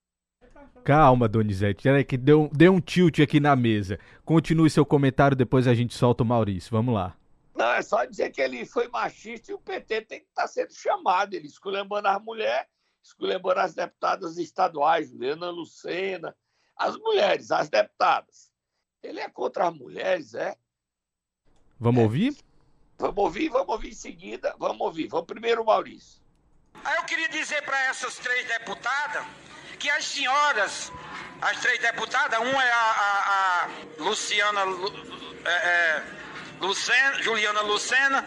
Calma, 0.83 1.29
Donizete. 1.29 1.83
Peraí 1.83 2.03
que 2.03 2.17
deu, 2.17 2.49
deu 2.51 2.73
um 2.73 2.81
tilt 2.81 3.19
aqui 3.19 3.39
na 3.39 3.55
mesa. 3.55 3.97
Continue 4.25 4.69
seu 4.69 4.85
comentário, 4.85 5.35
depois 5.35 5.67
a 5.67 5.73
gente 5.73 5.93
solta 5.93 6.23
o 6.23 6.25
Maurício. 6.25 6.71
Vamos 6.71 6.93
lá. 6.93 7.15
Não, 7.55 7.71
é 7.71 7.81
só 7.81 8.03
dizer 8.03 8.31
que 8.31 8.41
ele 8.41 8.65
foi 8.65 8.87
machista 8.89 9.51
e 9.51 9.55
o 9.55 9.59
PT 9.59 10.01
tem 10.01 10.19
que 10.19 10.27
estar 10.27 10.43
tá 10.43 10.47
sendo 10.47 10.73
chamado. 10.73 11.33
Ele 11.33 11.47
esculhambando 11.47 12.07
as 12.07 12.21
mulheres, 12.21 12.67
esculhambando 13.01 13.61
as 13.61 13.73
deputadas 13.73 14.37
estaduais, 14.37 15.09
Juliana 15.09 15.49
Lucena, 15.49 16.35
as 16.75 16.97
mulheres, 16.97 17.51
as 17.51 17.69
deputadas. 17.69 18.51
Ele 19.01 19.19
é 19.19 19.29
contra 19.29 19.67
as 19.67 19.73
mulheres, 19.73 20.33
é? 20.33 20.55
Vamos 21.79 22.01
é. 22.01 22.03
ouvir? 22.03 22.37
Vamos 22.97 23.23
ouvir, 23.23 23.49
vamos 23.49 23.69
ouvir 23.69 23.89
em 23.89 23.95
seguida. 23.95 24.55
Vamos 24.59 24.81
ouvir. 24.81 25.07
Vamos 25.07 25.27
primeiro, 25.27 25.63
Maurício. 25.63 26.21
Aí 26.83 26.97
eu 26.97 27.03
queria 27.03 27.29
dizer 27.29 27.61
para 27.63 27.79
essas 27.85 28.17
três 28.17 28.47
deputadas 28.47 29.25
que 29.79 29.89
as 29.89 30.05
senhoras, 30.05 30.91
as 31.41 31.59
três 31.59 31.79
deputadas, 31.79 32.39
uma 32.39 32.63
é 32.63 32.71
a, 32.71 32.77
a, 32.77 33.63
a 33.63 33.67
Luciana 34.03 34.61
é, 35.45 35.51
é, 35.51 36.03
Lucena, 36.59 37.21
Juliana 37.21 37.61
Lucena, 37.61 38.25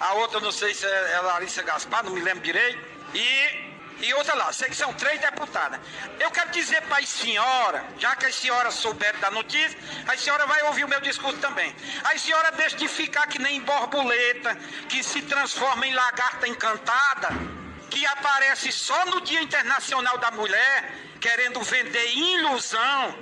a 0.00 0.14
outra 0.14 0.40
não 0.40 0.52
sei 0.52 0.74
se 0.74 0.86
é, 0.86 1.12
é 1.12 1.20
Larissa 1.20 1.62
Gaspar, 1.62 2.04
não 2.04 2.12
me 2.12 2.20
lembro 2.20 2.42
direito, 2.42 2.78
e 3.14 3.64
e 4.00 4.12
outra 4.14 4.34
lá, 4.34 4.52
sei 4.52 4.68
que 4.68 4.76
são 4.76 4.92
três 4.94 5.20
deputadas. 5.20 5.80
Eu 6.18 6.30
quero 6.30 6.50
dizer 6.50 6.82
para 6.82 6.98
as 6.98 7.08
senhoras, 7.08 7.82
já 7.98 8.14
que 8.16 8.26
as 8.26 8.34
senhoras 8.34 8.74
souberam 8.74 9.18
da 9.20 9.30
notícia, 9.30 9.78
a 10.06 10.16
senhora 10.16 10.46
vai 10.46 10.62
ouvir 10.64 10.84
o 10.84 10.88
meu 10.88 11.00
discurso 11.00 11.38
também. 11.38 11.74
A 12.02 12.18
senhora 12.18 12.50
deixa 12.52 12.76
de 12.76 12.88
ficar 12.88 13.26
que 13.28 13.38
nem 13.38 13.60
borboleta, 13.60 14.56
que 14.88 15.02
se 15.02 15.22
transforma 15.22 15.86
em 15.86 15.94
lagarta 15.94 16.46
encantada 16.48 17.63
que 17.94 18.04
aparece 18.06 18.72
só 18.72 19.06
no 19.06 19.20
Dia 19.20 19.40
Internacional 19.40 20.18
da 20.18 20.32
Mulher, 20.32 20.92
querendo 21.20 21.62
vender 21.62 22.12
ilusão. 22.12 23.14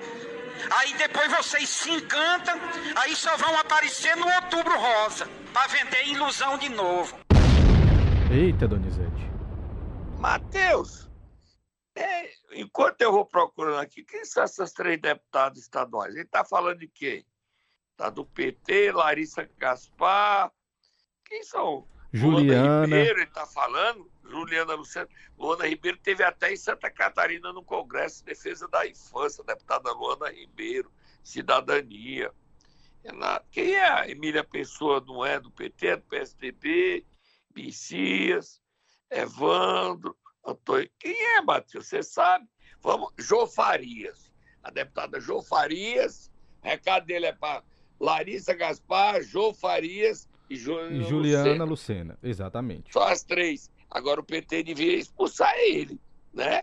Aí 0.71 0.95
depois 0.95 1.31
vocês 1.31 1.69
se 1.69 1.91
encantam, 1.91 2.59
aí 2.97 3.15
só 3.15 3.37
vão 3.37 3.55
aparecer 3.59 4.17
no 4.17 4.27
Outubro 4.27 4.75
Rosa, 4.79 5.29
para 5.53 5.67
vender 5.67 6.09
ilusão 6.09 6.57
de 6.57 6.71
novo. 6.71 7.19
Eita, 8.31 8.67
Donizete. 8.67 9.31
Matheus, 10.19 11.11
é, 11.95 12.31
enquanto 12.53 13.03
eu 13.03 13.13
vou 13.13 13.27
procurando 13.27 13.79
aqui, 13.79 14.03
quem 14.03 14.25
são 14.25 14.43
essas 14.43 14.73
três 14.73 14.99
deputadas 14.99 15.59
estaduais? 15.59 16.15
Ele 16.15 16.25
está 16.25 16.47
falando 16.47 16.79
de 16.79 16.89
quem? 16.89 17.27
Tá 17.95 18.09
do 18.09 18.25
PT, 18.25 18.93
Larissa 18.93 19.47
Gaspar. 19.59 20.51
Quem 21.27 21.43
são? 21.43 21.87
Juliana. 22.11 22.87
Ribeiro, 22.87 23.19
ele 23.19 23.29
está 23.29 23.45
falando. 23.47 24.12
Juliana 24.33 24.75
Luciana. 24.75 25.09
Luana 25.39 25.67
Ribeiro 25.67 25.99
teve 25.99 26.25
até 26.25 26.53
em 26.53 26.57
Santa 26.57 26.91
Catarina 26.91 27.53
no 27.53 27.63
Congresso 27.63 28.21
de 28.21 28.25
Defesa 28.33 28.67
da 28.67 28.87
Infância, 28.87 29.45
deputada 29.45 29.93
Luana 29.93 30.31
Ribeiro, 30.31 30.91
Cidadania. 31.23 32.33
Ela, 33.05 33.45
quem 33.51 33.75
é 33.75 33.87
a 33.87 34.09
Emília 34.09 34.43
Pessoa? 34.43 35.03
Não 35.07 35.25
é 35.25 35.39
do 35.39 35.51
PT, 35.51 35.87
é 35.87 35.97
do 35.97 36.03
PSDB, 36.05 37.05
Messias, 37.55 38.63
Evandro, 39.11 40.17
Antônio. 40.45 40.91
Quem 40.99 41.15
é, 41.37 41.43
Matheus? 41.43 41.87
Você 41.87 42.03
sabe? 42.03 42.47
Vamos, 42.81 43.13
Jô 43.19 43.47
Farias. 43.47 44.33
A 44.63 44.71
deputada 44.71 45.21
Jô 45.21 45.43
Farias. 45.43 46.31
O 46.63 46.67
recado 46.67 47.05
dele 47.05 47.27
é 47.27 47.33
para 47.33 47.63
Larissa 48.01 48.55
Gaspar, 48.55 49.23
Jô 49.23 49.53
Farias 49.53 50.29
e, 50.49 50.57
Juliana, 50.57 51.05
Juliana 51.05 51.65
Lucena. 51.65 51.65
Lucena. 51.65 52.19
Exatamente. 52.23 52.93
Só 52.93 53.09
as 53.09 53.23
três. 53.23 53.71
Agora 53.93 54.23
o 54.23 54.25
PT 54.25 54.63
devia 54.63 54.97
expulsar 54.97 55.55
ele, 55.59 56.01
né? 56.33 56.63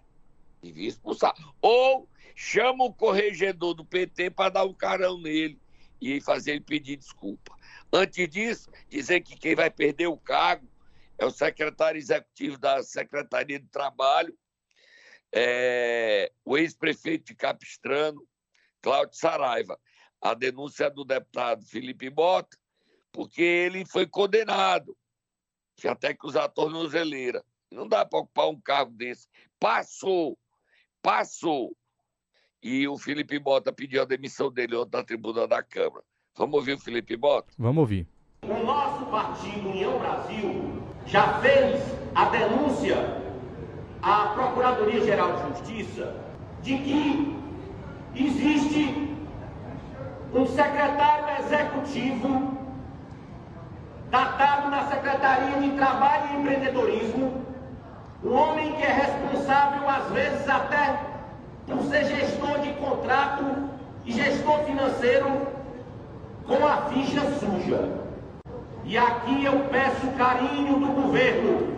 Devia 0.63 0.89
expulsar. 0.89 1.35
Ou 1.61 2.09
chama 2.35 2.85
o 2.85 2.93
corregedor 2.93 3.75
do 3.75 3.85
PT 3.85 4.31
para 4.31 4.49
dar 4.49 4.65
um 4.65 4.73
carão 4.73 5.21
nele 5.21 5.61
e 6.01 6.19
fazer 6.19 6.53
ele 6.53 6.61
pedir 6.61 6.97
desculpa. 6.97 7.55
Antes 7.93 8.27
disso, 8.27 8.71
dizer 8.89 9.21
que 9.21 9.37
quem 9.37 9.53
vai 9.53 9.69
perder 9.69 10.07
o 10.07 10.17
cargo 10.17 10.67
é 11.19 11.25
o 11.25 11.29
secretário 11.29 11.99
executivo 11.99 12.57
da 12.57 12.81
Secretaria 12.81 13.59
de 13.59 13.67
Trabalho, 13.67 14.35
é, 15.31 16.31
o 16.43 16.57
ex-prefeito 16.57 17.25
de 17.25 17.35
Capistrano, 17.35 18.27
Cláudio 18.81 19.15
Saraiva. 19.15 19.79
A 20.19 20.33
denúncia 20.33 20.85
é 20.85 20.89
do 20.89 21.05
deputado 21.05 21.63
Felipe 21.63 22.09
Bota, 22.09 22.57
porque 23.11 23.41
ele 23.41 23.85
foi 23.85 24.07
condenado 24.07 24.97
tinha 25.79 25.93
até 25.93 26.13
que 26.13 26.25
usar 26.25 26.45
a 26.45 26.49
tornozeleira. 26.49 27.43
Não 27.71 27.87
dá 27.87 28.05
para 28.05 28.19
ocupar 28.19 28.49
um 28.49 28.59
cargo 28.59 28.91
desse. 28.91 29.27
Passou, 29.59 30.37
passou. 31.01 31.75
E 32.61 32.87
o 32.87 32.97
Felipe 32.97 33.39
Bota 33.39 33.71
pediu 33.71 34.01
a 34.01 34.05
demissão 34.05 34.51
dele 34.51 34.75
ontem 34.75 34.97
na 34.97 35.03
tribuna 35.03 35.47
da 35.47 35.63
Câmara. 35.63 36.03
Vamos 36.35 36.55
ouvir 36.55 36.73
o 36.73 36.79
Felipe 36.79 37.15
Bota? 37.15 37.53
Vamos 37.57 37.81
ouvir. 37.81 38.07
O 38.43 38.63
nosso 38.63 39.05
partido 39.05 39.69
União 39.69 39.97
Brasil 39.99 40.83
já 41.05 41.39
fez 41.39 41.81
a 42.15 42.25
denúncia 42.25 42.97
à 44.01 44.27
Procuradoria-Geral 44.33 45.35
de 45.35 45.59
Justiça 45.59 46.15
de 46.61 46.77
que 46.77 47.39
existe 48.15 49.15
um 50.33 50.45
secretário 50.45 51.45
executivo 51.45 52.58
datado 54.09 54.69
na 54.69 54.85
Secretaria 54.87 55.59
de 55.59 55.71
Trabalho 55.71 56.23
e 56.31 56.37
Empreendedorismo, 56.37 57.45
um 58.23 58.33
homem 58.33 58.73
que 58.73 58.83
é 58.83 58.91
responsável, 58.91 59.87
às 59.87 60.09
vezes, 60.11 60.49
até 60.49 60.99
por 61.67 61.81
ser 61.83 62.05
gestor 62.05 62.59
de 62.59 62.73
contrato 62.73 63.69
e 64.05 64.11
gestor 64.11 64.63
financeiro 64.63 65.47
com 66.47 66.65
a 66.65 66.77
ficha 66.89 67.21
suja. 67.39 67.99
E 68.83 68.97
aqui 68.97 69.45
eu 69.45 69.59
peço 69.71 70.07
carinho 70.17 70.79
do 70.79 70.87
governo 70.87 71.77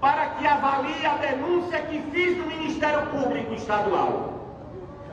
para 0.00 0.26
que 0.26 0.46
avalie 0.46 1.04
a 1.04 1.16
denúncia 1.16 1.80
que 1.82 2.00
fiz 2.12 2.38
no 2.38 2.46
Ministério 2.46 3.06
Público 3.06 3.54
Estadual, 3.54 4.34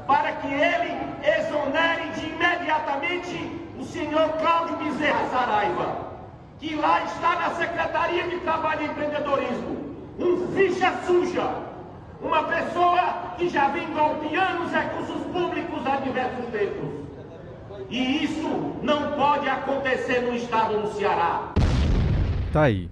para 0.05 0.33
que 0.33 0.48
ele 0.48 0.95
exonere 1.24 2.10
de 2.10 2.27
imediatamente 2.27 3.62
o 3.79 3.83
senhor 3.83 4.29
Cláudio 4.33 4.77
Bezerra 4.77 5.25
Saraiva, 5.31 6.12
que 6.63 6.75
lá 6.75 7.03
está 7.03 7.36
na 7.36 7.55
Secretaria 7.55 8.25
de 8.29 8.39
Trabalho 8.39 8.84
e 8.84 8.86
Empreendedorismo, 8.86 9.98
um 10.17 10.48
ficha 10.55 10.98
suja, 11.05 11.62
uma 12.22 12.46
pessoa 12.46 13.36
que 13.38 13.50
já 13.50 13.67
vem 13.67 13.91
golpeando 13.91 14.63
os 14.63 14.72
recursos 14.72 15.22
públicos 15.24 15.86
há 15.86 15.98
diversos 15.98 16.46
tempos. 16.51 16.89
E 17.89 18.24
isso 18.24 18.48
não 18.82 19.12
pode 19.17 19.50
acontecer 19.50 20.22
no 20.22 20.34
estado 20.34 20.82
do 20.82 20.93
Ceará. 20.93 21.53
Tá 22.53 22.62
aí. 22.62 22.89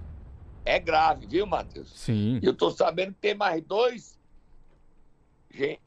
É 0.65 0.77
grave, 0.77 1.25
viu, 1.25 1.47
Matheus? 1.47 1.97
Sim. 1.97 2.41
E 2.43 2.45
eu 2.45 2.53
tô 2.53 2.71
sabendo 2.71 3.13
que 3.13 3.21
tem 3.21 3.35
mais 3.35 3.63
dois, 3.63 4.19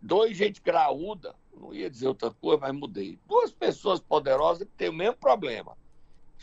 dois 0.00 0.34
gente 0.34 0.62
graúda, 0.62 1.34
não 1.54 1.74
ia 1.74 1.90
dizer 1.90 2.08
outra 2.08 2.30
coisa, 2.30 2.62
mas 2.62 2.72
mudei. 2.72 3.18
Duas 3.28 3.52
pessoas 3.52 4.00
poderosas 4.00 4.66
que 4.66 4.74
têm 4.74 4.88
o 4.88 4.94
mesmo 4.94 5.16
problema 5.16 5.76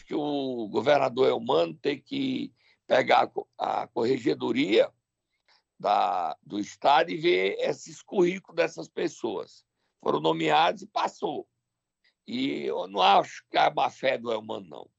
que 0.05 0.15
o 0.15 0.67
governador 0.69 1.27
Elmano 1.27 1.73
tem 1.73 1.99
que 1.99 2.53
pegar 2.87 3.31
a 3.57 3.87
corregedoria 3.87 4.91
da, 5.79 6.37
do 6.43 6.59
Estado 6.59 7.09
e 7.09 7.17
ver 7.17 7.55
esses 7.59 8.01
currículos 8.01 8.55
dessas 8.55 8.87
pessoas. 8.87 9.65
Foram 10.01 10.19
nomeados 10.19 10.81
e 10.81 10.87
passou. 10.87 11.47
E 12.27 12.63
eu 12.65 12.87
não 12.87 13.01
acho 13.01 13.43
que 13.49 13.57
é 13.57 13.73
má 13.73 13.89
fé 13.89 14.17
do 14.17 14.31
Elmano, 14.31 14.67
não. 14.67 14.89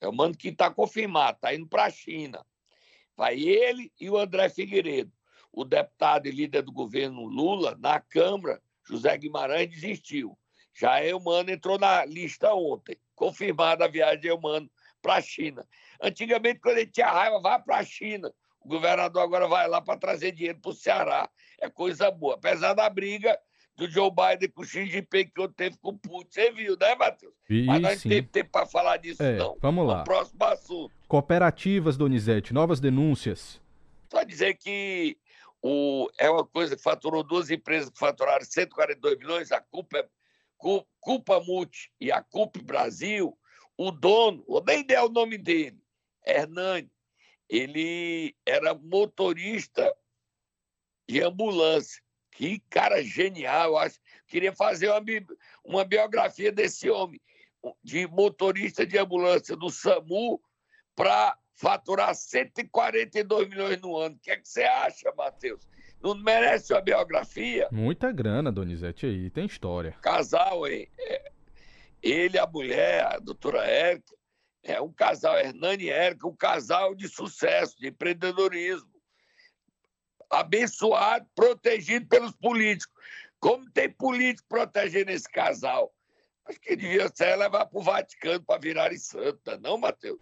Elmano 0.00 0.36
que 0.36 0.48
está 0.48 0.70
confirmado, 0.70 1.36
está 1.36 1.54
indo 1.54 1.66
para 1.66 1.84
a 1.84 1.90
China. 1.90 2.44
Vai 3.16 3.38
ele 3.38 3.92
e 4.00 4.08
o 4.10 4.16
André 4.16 4.48
Figueiredo. 4.48 5.12
O 5.52 5.64
deputado 5.64 6.26
e 6.26 6.30
líder 6.30 6.62
do 6.62 6.72
governo 6.72 7.26
Lula, 7.26 7.76
na 7.78 8.00
Câmara, 8.00 8.62
José 8.84 9.16
Guimarães, 9.18 9.68
desistiu. 9.68 10.38
Já 10.74 11.02
Elmano 11.04 11.50
entrou 11.50 11.78
na 11.78 12.04
lista 12.04 12.52
ontem 12.54 12.96
confirmada 13.14 13.84
a 13.84 13.88
viagem 13.88 14.20
de 14.20 14.28
Eumano 14.28 14.68
para 15.00 15.14
a 15.14 15.20
China. 15.20 15.66
Antigamente, 16.00 16.60
quando 16.60 16.78
ele 16.78 16.90
tinha 16.90 17.06
raiva, 17.10 17.40
vai 17.40 17.60
para 17.62 17.76
a 17.78 17.84
China. 17.84 18.32
O 18.60 18.68
governador 18.68 19.22
agora 19.22 19.46
vai 19.46 19.68
lá 19.68 19.80
para 19.80 19.98
trazer 19.98 20.32
dinheiro 20.32 20.58
para 20.60 20.70
o 20.70 20.74
Ceará. 20.74 21.28
É 21.60 21.68
coisa 21.68 22.10
boa. 22.10 22.34
Apesar 22.34 22.74
da 22.74 22.88
briga 22.88 23.38
do 23.76 23.88
Joe 23.90 24.10
Biden 24.10 24.50
com 24.50 24.62
o 24.62 24.64
Xi 24.64 24.86
Jinping 24.86 25.30
que 25.34 25.40
eu 25.40 25.48
teve 25.48 25.76
com 25.78 25.90
o 25.90 25.98
Putin. 25.98 26.28
Você 26.30 26.50
viu, 26.52 26.76
né, 26.78 26.94
Matheus? 26.94 27.32
Vi, 27.48 27.64
Mas 27.64 27.80
nós 27.80 28.00
sim. 28.00 28.08
não 28.08 28.16
temos 28.16 28.30
tempo 28.30 28.50
para 28.50 28.66
falar 28.66 28.96
disso, 28.98 29.22
É, 29.22 29.36
não. 29.36 29.56
vamos 29.60 29.86
lá. 29.86 30.02
O 30.02 30.04
próximo 30.04 30.44
assunto. 30.44 30.92
Cooperativas, 31.08 31.96
Donizete, 31.96 32.52
novas 32.52 32.80
denúncias. 32.80 33.60
Só 34.10 34.22
dizer 34.24 34.54
que 34.54 35.16
o, 35.62 36.08
é 36.18 36.28
uma 36.28 36.44
coisa 36.44 36.76
que 36.76 36.82
faturou 36.82 37.22
duas 37.22 37.50
empresas 37.50 37.88
que 37.88 37.98
faturaram 37.98 38.44
142 38.44 39.18
milhões, 39.18 39.52
a 39.52 39.60
culpa 39.60 39.98
é 39.98 40.06
Culpa 41.00 41.40
Multi 41.40 41.92
e 42.00 42.12
a 42.12 42.22
Culpa 42.22 42.60
Brasil, 42.62 43.36
o 43.76 43.90
dono, 43.90 44.44
vou 44.46 44.62
nem 44.64 44.84
der 44.84 45.02
o 45.02 45.08
nome 45.08 45.36
dele, 45.36 45.82
Hernani, 46.24 46.90
ele 47.48 48.36
era 48.46 48.74
motorista 48.74 49.94
de 51.08 51.22
ambulância. 51.22 52.02
Que 52.30 52.60
cara 52.70 53.02
genial, 53.02 53.70
eu 53.70 53.76
acho. 53.76 54.00
Queria 54.26 54.54
fazer 54.54 54.88
uma, 54.88 55.00
bi- 55.00 55.26
uma 55.62 55.84
biografia 55.84 56.50
desse 56.50 56.88
homem, 56.88 57.20
de 57.84 58.06
motorista 58.06 58.86
de 58.86 58.96
ambulância 58.96 59.54
do 59.54 59.68
SAMU, 59.68 60.42
para 60.94 61.36
faturar 61.54 62.14
142 62.14 63.48
milhões 63.48 63.80
no 63.80 63.96
ano. 63.98 64.16
O 64.16 64.18
que, 64.18 64.30
é 64.30 64.36
que 64.36 64.48
você 64.48 64.62
acha, 64.62 65.12
Matheus? 65.14 65.68
Não 66.02 66.14
merece 66.14 66.72
uma 66.72 66.80
biografia? 66.80 67.68
Muita 67.70 68.10
grana, 68.10 68.50
Donizete, 68.50 69.06
aí, 69.06 69.30
tem 69.30 69.46
história. 69.46 69.92
casal, 70.02 70.66
hein? 70.66 70.88
É, 70.98 71.30
ele, 72.02 72.38
a 72.38 72.46
mulher, 72.46 73.04
a 73.06 73.18
doutora 73.18 73.64
Érica, 73.64 74.12
é 74.64 74.80
um 74.80 74.92
casal, 74.92 75.38
Hernani 75.38 75.84
e 75.84 75.90
Érica, 75.90 76.26
um 76.26 76.34
casal 76.34 76.94
de 76.94 77.08
sucesso, 77.08 77.78
de 77.78 77.88
empreendedorismo. 77.88 78.90
Abençoado, 80.30 81.26
protegido 81.34 82.06
pelos 82.06 82.32
políticos. 82.32 82.92
Como 83.38 83.70
tem 83.70 83.90
político 83.90 84.48
protegendo 84.48 85.10
esse 85.10 85.28
casal? 85.30 85.92
Acho 86.46 86.60
que 86.60 86.74
devia 86.74 87.08
ser 87.14 87.36
levar 87.36 87.66
para 87.66 87.78
o 87.78 87.82
Vaticano 87.82 88.42
para 88.42 88.60
virarem 88.60 88.98
santa, 88.98 89.58
não, 89.58 89.78
Matheus? 89.78 90.20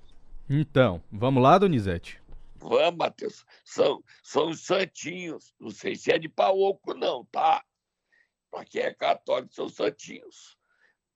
Então, 0.49 1.03
vamos 1.11 1.43
lá, 1.43 1.57
Donizete? 1.59 2.19
Vamos, 2.61 2.99
Matheus. 2.99 3.44
São, 3.64 4.03
são 4.23 4.51
os 4.51 4.61
santinhos. 4.61 5.55
Não 5.59 5.70
sei 5.70 5.96
se 5.96 6.12
é 6.12 6.18
de 6.18 6.29
pau 6.29 6.59
oco, 6.61 6.94
não, 6.94 7.25
tá? 7.27 7.64
Para 8.51 8.64
quem 8.64 8.83
é 8.83 8.92
católico, 8.92 9.53
são 9.55 9.68
santinhos. 9.68 10.59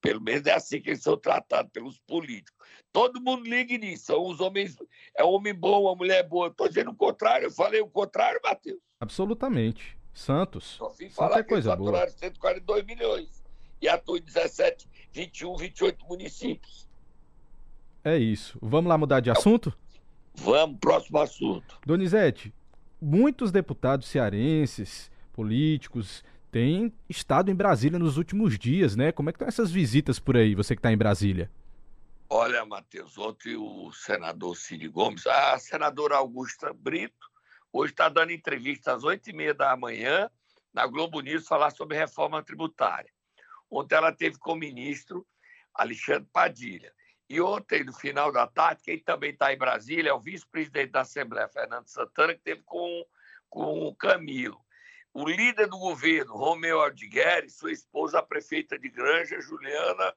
Pelo 0.00 0.20
menos 0.20 0.46
é 0.46 0.52
assim 0.52 0.80
que 0.80 0.90
eles 0.90 1.02
são 1.02 1.16
tratados 1.16 1.72
pelos 1.72 1.98
políticos. 1.98 2.54
Todo 2.92 3.20
mundo 3.20 3.48
liga 3.48 3.76
nisso. 3.78 4.04
São 4.07 4.26
os 4.26 4.40
homens. 4.40 4.76
É 5.16 5.24
um 5.24 5.28
homem 5.28 5.54
bom, 5.54 5.83
uma 5.83 5.94
mulher 5.94 6.22
boa. 6.28 6.48
Estou 6.48 6.68
dizendo 6.68 6.90
o 6.90 6.94
contrário. 6.94 7.46
Eu 7.46 7.50
falei 7.50 7.80
o 7.80 7.88
contrário, 7.88 8.40
Matheus. 8.44 8.80
Absolutamente. 9.00 9.96
Santos. 10.12 10.64
Só 10.76 10.90
Santo 10.90 11.11
falar 11.11 11.38
é 11.38 11.42
que 11.42 11.48
coisa 11.48 11.70
eles 11.70 11.78
boa. 11.78 11.90
faturaram 11.92 12.18
142 12.18 12.85
milhões. 12.85 13.42
E 13.80 13.88
atuam 13.88 14.18
em 14.18 14.22
17, 14.22 14.88
21, 15.12 15.57
28 15.57 16.07
municípios. 16.07 16.88
É 18.04 18.16
isso. 18.18 18.59
Vamos 18.61 18.88
lá 18.88 18.98
mudar 18.98 19.20
de 19.20 19.30
assunto? 19.30 19.76
Vamos, 20.37 20.79
próximo 20.79 21.18
assunto. 21.18 21.79
Donizete, 21.87 22.53
muitos 23.01 23.51
deputados 23.51 24.09
cearenses, 24.09 25.11
políticos, 25.33 26.25
têm 26.51 26.92
estado 27.09 27.51
em 27.51 27.55
Brasília 27.55 27.99
nos 27.99 28.16
últimos 28.16 28.59
dias, 28.59 28.94
né? 28.94 29.12
Como 29.12 29.29
é 29.29 29.33
que 29.33 29.37
estão 29.37 29.49
essas 29.49 29.70
visitas 29.70 30.18
por 30.18 30.37
aí, 30.37 30.55
você 30.55 30.75
que 30.75 30.81
está 30.81 30.92
em 30.92 30.97
Brasília? 30.97 31.51
Olha, 32.29 32.64
Matheus, 32.64 33.18
ontem 33.18 33.57
o 33.57 33.92
senador 33.92 34.57
Cid 34.57 34.88
Gomes, 34.88 35.27
a 35.27 35.59
senadora 35.59 36.16
Augusta 36.16 36.73
Brito, 36.73 37.29
hoje 37.73 37.92
está 37.92 38.09
dando 38.09 38.33
entrevista 38.33 38.92
às 38.92 39.05
oito 39.05 39.29
e 39.31 39.33
meia 39.33 39.55
da 39.55 39.77
manhã 39.77 40.31
na 40.73 40.87
Globo 40.87 41.20
News 41.20 41.47
falar 41.47 41.70
sobre 41.70 41.97
reforma 41.97 42.42
tributária. 42.42 43.11
Ontem 43.70 43.94
ela 43.94 44.12
teve 44.12 44.38
com 44.38 44.53
o 44.53 44.57
ministro 44.57 45.27
Alexandre 45.75 46.29
Padilha. 46.33 46.92
E 47.28 47.40
ontem, 47.40 47.84
no 47.84 47.92
final 47.92 48.30
da 48.30 48.46
tarde, 48.46 48.82
quem 48.82 48.98
também 48.98 49.30
está 49.30 49.52
em 49.52 49.58
Brasília 49.58 50.10
é 50.10 50.12
o 50.12 50.20
vice-presidente 50.20 50.92
da 50.92 51.00
Assembleia, 51.00 51.48
Fernando 51.48 51.88
Santana, 51.88 52.34
que 52.34 52.42
teve 52.42 52.62
com, 52.62 53.04
com 53.48 53.87
o 53.87 53.94
Camilo. 53.94 54.62
O 55.12 55.28
líder 55.28 55.68
do 55.68 55.78
governo, 55.78 56.37
Romeu 56.37 56.80
Aldigueri, 56.80 57.48
sua 57.48 57.72
esposa, 57.72 58.18
a 58.18 58.22
prefeita 58.22 58.78
de 58.78 58.88
Granja, 58.88 59.40
Juliana 59.40 60.14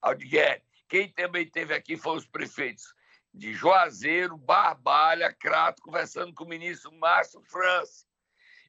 Aldigueri. 0.00 0.62
Quem 0.88 1.10
também 1.12 1.48
teve 1.48 1.74
aqui 1.74 1.96
foram 1.96 2.18
os 2.18 2.26
prefeitos 2.26 2.94
de 3.34 3.52
Juazeiro, 3.52 4.36
Barbalha, 4.36 5.32
Crato, 5.32 5.82
conversando 5.82 6.32
com 6.32 6.44
o 6.44 6.48
ministro 6.48 6.90
Márcio 6.92 7.42
França. 7.42 8.06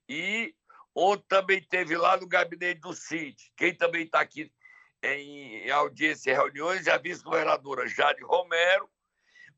E 0.09 0.53
ontem 0.93 1.25
também 1.29 1.61
teve 1.61 1.95
lá 1.95 2.17
no 2.17 2.27
gabinete 2.27 2.81
do 2.81 2.93
CID. 2.93 3.53
Quem 3.55 3.73
também 3.73 4.03
está 4.03 4.19
aqui 4.19 4.51
em 5.03 5.69
audiência 5.69 6.31
e 6.31 6.33
reuniões 6.33 6.87
a 6.87 6.97
vice-governadora 6.97 7.87
Jade 7.87 8.23
Romero, 8.23 8.89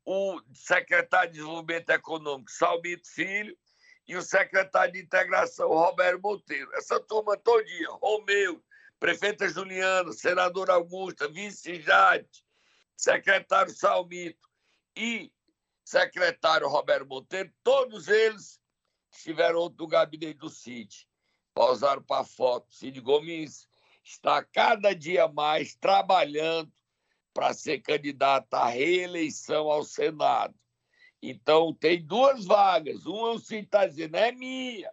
o 0.04 0.40
secretário 0.54 1.32
de 1.32 1.38
Desenvolvimento 1.38 1.90
Econômico 1.90 2.50
Salmito 2.50 3.08
Filho 3.08 3.56
e 4.06 4.16
o 4.16 4.22
secretário 4.22 4.94
de 4.94 5.00
Integração 5.00 5.68
Roberto 5.68 6.20
Monteiro. 6.20 6.70
Essa 6.74 6.98
turma 6.98 7.36
todinha, 7.36 7.90
Romeu, 7.90 8.62
prefeita 8.98 9.48
Juliana, 9.48 10.12
senadora 10.12 10.74
Augusta, 10.74 11.28
vice 11.28 11.80
Jade, 11.80 12.28
secretário 12.96 13.72
Salmito 13.72 14.48
e 14.96 15.32
secretário 15.84 16.68
Roberto 16.68 17.06
Monteiro, 17.06 17.52
todos 17.62 18.08
eles 18.08 18.60
estiveram 19.10 19.68
no 19.76 19.86
gabinete 19.86 20.38
do 20.38 20.48
Cid. 20.48 21.08
Pausaram 21.52 22.02
para 22.02 22.24
foto. 22.24 22.72
Cid 22.72 23.00
Gomes 23.00 23.68
está 24.02 24.42
cada 24.44 24.94
dia 24.94 25.28
mais 25.28 25.74
trabalhando 25.74 26.72
para 27.32 27.54
ser 27.54 27.80
candidato 27.80 28.54
à 28.54 28.66
reeleição 28.66 29.70
ao 29.70 29.84
Senado. 29.84 30.54
Então, 31.22 31.74
tem 31.74 32.04
duas 32.04 32.44
vagas. 32.44 33.06
Uma 33.06 33.32
o 33.32 33.38
Cid 33.38 33.64
está 33.64 33.86
dizendo, 33.86 34.16
é 34.16 34.32
minha. 34.32 34.90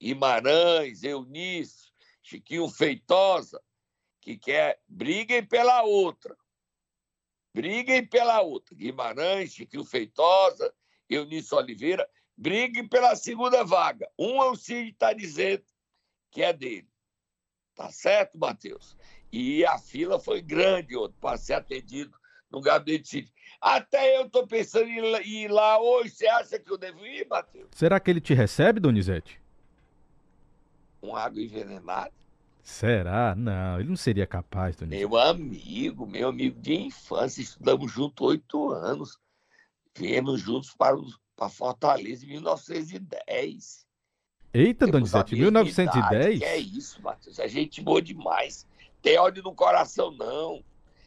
Guimarães, 0.00 1.02
Eunício, 1.02 1.92
Chiquinho 2.22 2.68
Feitosa, 2.68 3.62
que 4.20 4.36
quer, 4.36 4.80
briguem 4.86 5.44
pela 5.44 5.82
outra. 5.82 6.36
Briguem 7.54 8.06
pela 8.06 8.40
outra. 8.40 8.74
Guimarães, 8.74 9.54
Chiquinho 9.54 9.84
Feitosa, 9.84 10.74
Eunício 11.08 11.56
Oliveira, 11.56 12.08
briguem 12.36 12.86
pela 12.86 13.16
segunda 13.16 13.64
vaga. 13.64 14.10
Um 14.18 14.42
é 14.42 14.50
o 14.50 14.56
Cid 14.56 14.90
está 14.90 15.12
dizendo 15.12 15.64
que 16.30 16.42
é 16.42 16.52
dele. 16.52 16.88
Tá 17.78 17.92
certo, 17.92 18.36
Matheus? 18.36 18.96
E 19.32 19.64
a 19.64 19.78
fila 19.78 20.18
foi 20.18 20.42
grande 20.42 20.94
para 21.20 21.38
ser 21.38 21.52
atendido 21.52 22.12
no 22.50 22.60
gabinete 22.60 23.08
Cid. 23.08 23.32
Até 23.60 24.18
eu 24.18 24.26
estou 24.26 24.48
pensando 24.48 24.88
em 24.88 25.44
ir 25.44 25.48
lá 25.48 25.80
hoje. 25.80 26.10
Você 26.10 26.26
acha 26.26 26.58
que 26.58 26.72
eu 26.72 26.76
devo 26.76 27.06
ir, 27.06 27.24
Matheus? 27.28 27.68
Será 27.70 28.00
que 28.00 28.10
ele 28.10 28.20
te 28.20 28.34
recebe, 28.34 28.80
Donizete? 28.80 29.40
Com 31.00 31.14
água 31.14 31.40
envenenada? 31.40 32.12
Será? 32.64 33.36
Não, 33.36 33.78
ele 33.78 33.90
não 33.90 33.96
seria 33.96 34.26
capaz, 34.26 34.74
Donizete. 34.74 35.06
Meu 35.06 35.16
amigo, 35.16 36.04
meu 36.04 36.30
amigo 36.30 36.60
de 36.60 36.74
infância, 36.74 37.40
estudamos 37.40 37.92
juntos 37.92 38.26
oito 38.26 38.72
anos. 38.72 39.16
Viemos 39.96 40.40
juntos 40.40 40.74
para, 40.74 40.96
para 41.36 41.48
Fortaleza 41.48 42.24
em 42.24 42.30
1910. 42.30 43.87
Eita, 44.52 44.86
Donizete, 44.86 45.36
1910? 45.36 46.38
Que 46.38 46.44
é 46.44 46.58
isso, 46.58 47.02
Matheus. 47.02 47.38
É 47.38 47.48
gente 47.48 47.82
boa 47.82 48.00
demais. 48.00 48.66
Tem 49.02 49.18
ódio 49.18 49.42
no 49.42 49.54
coração, 49.54 50.10
não. 50.12 50.62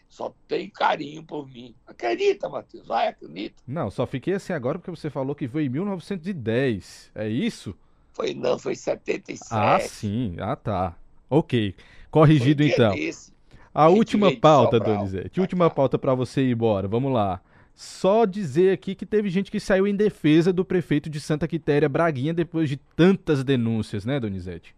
Só 0.08 0.34
tem 0.48 0.70
carinho 0.70 1.24
por 1.24 1.48
mim. 1.48 1.74
Acredita, 1.88 2.50
Matheus. 2.50 2.86
Vai, 2.86 3.08
acredita. 3.08 3.56
Não, 3.66 3.90
só 3.90 4.06
fiquei 4.06 4.34
assim 4.34 4.54
agora 4.54 4.78
porque 4.78 4.92
você 4.92 5.10
falou 5.10 5.34
que 5.34 5.48
foi 5.48 5.66
em 5.66 5.70
1910. 5.70 7.12
É 7.16 7.28
isso? 7.28 7.76
Foi 8.12 8.34
não, 8.34 8.60
foi 8.60 8.76
77. 8.76 9.48
Ah, 9.52 9.80
sim. 9.80 10.36
Ah, 10.40 10.56
tá. 10.56 10.96
Ok. 11.30 11.74
Corrigido 12.10 12.62
então. 12.62 12.94
Desse. 12.94 13.32
A 13.74 13.88
última 13.88 14.36
pauta, 14.36 14.80
Donizete. 14.80 15.40
Última 15.40 15.70
pauta 15.70 15.98
para 15.98 16.14
você 16.14 16.42
ir 16.42 16.52
embora. 16.52 16.90
Vamos 16.90 17.14
lá. 17.14 17.42
Só 17.82 18.26
dizer 18.26 18.74
aqui 18.74 18.94
que 18.94 19.08
teve 19.08 19.28
gente 19.28 19.50
que 19.50 19.60
saiu 19.60 19.88
em 19.88 19.96
defesa 19.96 20.54
do 20.54 20.64
prefeito 20.64 21.10
de 21.10 21.20
Santa 21.20 21.48
Quitéria, 21.48 21.90
Braguinha, 21.90 22.32
depois 22.32 22.70
de 22.70 22.78
tantas 22.78 23.44
denúncias, 23.44 24.06
né, 24.06 24.20
Donizete? 24.20 24.76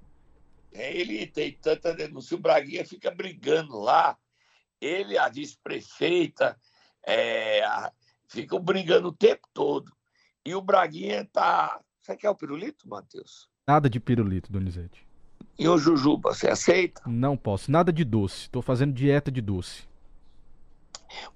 É, 0.72 0.96
ele 0.96 1.28
tem 1.28 1.52
tanta 1.52 1.94
denúncia. 1.94 2.38
O 2.38 2.40
Braguinha 2.40 2.86
fica 2.86 3.12
brigando 3.12 3.78
lá. 3.78 4.18
Ele, 4.80 5.18
a 5.18 5.28
vice-prefeita, 5.28 6.58
é, 7.06 7.62
ficam 8.30 8.62
brigando 8.62 9.10
o 9.10 9.14
tempo 9.14 9.50
todo. 9.54 9.92
E 10.46 10.56
o 10.56 10.62
Braguinha 10.62 11.28
tá. 11.30 11.82
Você 12.00 12.16
quer 12.16 12.30
o 12.30 12.36
pirulito, 12.36 12.88
Matheus? 12.88 13.50
Nada 13.68 13.90
de 13.90 14.00
pirulito, 14.00 14.50
Donizete. 14.50 15.06
E 15.60 15.68
o 15.68 15.78
Jujuba, 15.78 16.34
você 16.34 16.48
aceita? 16.48 17.02
Não 17.06 17.36
posso. 17.36 17.70
Nada 17.70 17.92
de 17.92 18.06
doce. 18.06 18.44
Estou 18.44 18.62
fazendo 18.62 18.94
dieta 18.94 19.30
de 19.30 19.42
doce. 19.42 19.84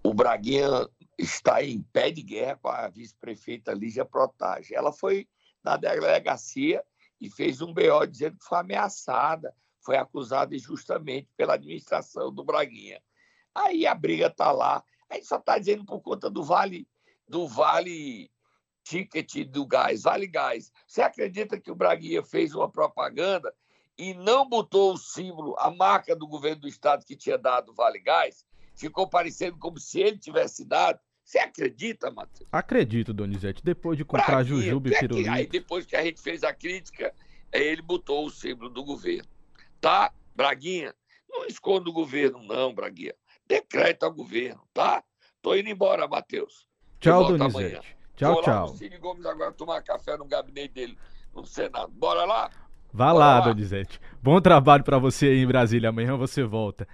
O 0.01 0.13
Braguinha 0.13 0.87
está 1.17 1.63
em 1.63 1.81
pé 1.81 2.11
de 2.11 2.21
guerra 2.21 2.59
com 2.61 2.69
a 2.69 2.87
vice-prefeita 2.87 3.73
Lígia 3.73 4.05
Protage. 4.05 4.75
Ela 4.75 4.93
foi 4.93 5.27
na 5.63 5.75
delegacia 5.75 6.83
e 7.19 7.29
fez 7.29 7.61
um 7.61 7.73
BO 7.73 8.05
dizendo 8.07 8.37
que 8.37 8.45
foi 8.45 8.59
ameaçada, 8.59 9.53
foi 9.81 9.97
acusada 9.97 10.55
injustamente 10.55 11.29
pela 11.35 11.55
administração 11.55 12.31
do 12.31 12.43
Braguinha. 12.43 13.01
Aí 13.55 13.87
a 13.87 13.95
briga 13.95 14.27
está 14.27 14.51
lá. 14.51 14.83
A 15.09 15.15
gente 15.15 15.25
só 15.25 15.37
está 15.37 15.57
dizendo 15.57 15.85
por 15.85 16.01
conta 16.01 16.29
do 16.29 16.43
Vale, 16.43 16.87
do 17.27 17.47
Vale 17.47 18.29
Ticket 18.83 19.45
do 19.45 19.65
gás, 19.65 20.03
Vale 20.03 20.27
Gás. 20.27 20.71
Você 20.85 21.01
acredita 21.01 21.59
que 21.59 21.71
o 21.71 21.75
Braguinha 21.75 22.23
fez 22.23 22.53
uma 22.53 22.69
propaganda 22.69 23.53
e 23.97 24.13
não 24.13 24.47
botou 24.47 24.93
o 24.93 24.97
símbolo, 24.97 25.55
a 25.57 25.71
marca 25.71 26.15
do 26.15 26.27
governo 26.27 26.61
do 26.61 26.67
estado 26.67 27.03
que 27.03 27.15
tinha 27.15 27.37
dado 27.37 27.73
Vale 27.73 27.99
Gás? 27.99 28.45
Ficou 28.75 29.09
parecendo 29.09 29.57
como 29.57 29.79
se 29.79 29.99
ele 29.99 30.19
tivesse 30.19 30.63
dado. 30.63 30.99
Você 31.27 31.39
acredita, 31.39 32.09
Matheus? 32.09 32.47
Acredito, 32.53 33.13
Donizete. 33.13 33.61
Depois 33.61 33.97
de 33.97 34.05
comprar 34.05 34.45
Jujuba 34.45 34.87
e 34.87 34.93
é 34.93 34.99
Pirulito. 35.01 35.29
Aí 35.29 35.45
depois 35.45 35.85
que 35.85 35.93
a 35.93 36.01
gente 36.01 36.21
fez 36.21 36.41
a 36.41 36.53
crítica, 36.53 37.13
ele 37.51 37.81
botou 37.81 38.25
o 38.25 38.29
símbolo 38.29 38.69
do 38.69 38.81
governo. 38.81 39.27
Tá? 39.81 40.13
Braguinha, 40.33 40.95
não 41.29 41.45
esconda 41.45 41.89
o 41.89 41.93
governo, 41.93 42.41
não, 42.43 42.73
Braguinha. 42.73 43.13
Decreta 43.45 44.05
ao 44.05 44.13
governo, 44.13 44.61
tá? 44.73 45.03
Tô 45.41 45.53
indo 45.53 45.67
embora, 45.67 46.07
Matheus. 46.07 46.65
Tchau, 47.01 47.25
Donizete. 47.25 47.57
Amanhã. 47.57 47.81
Tchau, 48.15 48.33
Vou 48.35 48.43
tchau. 48.43 48.67
Lá 48.67 48.75
Cine 48.77 48.97
Gomes 48.97 49.25
agora 49.25 49.51
tomar 49.51 49.81
café 49.81 50.15
no 50.15 50.23
gabinete 50.23 50.73
dele 50.73 50.97
no 51.35 51.45
Senado. 51.45 51.91
Bora 51.91 52.23
lá? 52.23 52.49
Vá 52.93 53.11
Bora 53.11 53.19
lá, 53.19 53.39
lá, 53.39 53.45
Donizete. 53.49 53.99
Bom 54.23 54.39
trabalho 54.39 54.85
para 54.85 54.97
você 54.97 55.25
aí 55.25 55.39
em 55.39 55.47
Brasília. 55.47 55.89
Amanhã 55.89 56.15
você 56.15 56.41
volta. 56.41 56.87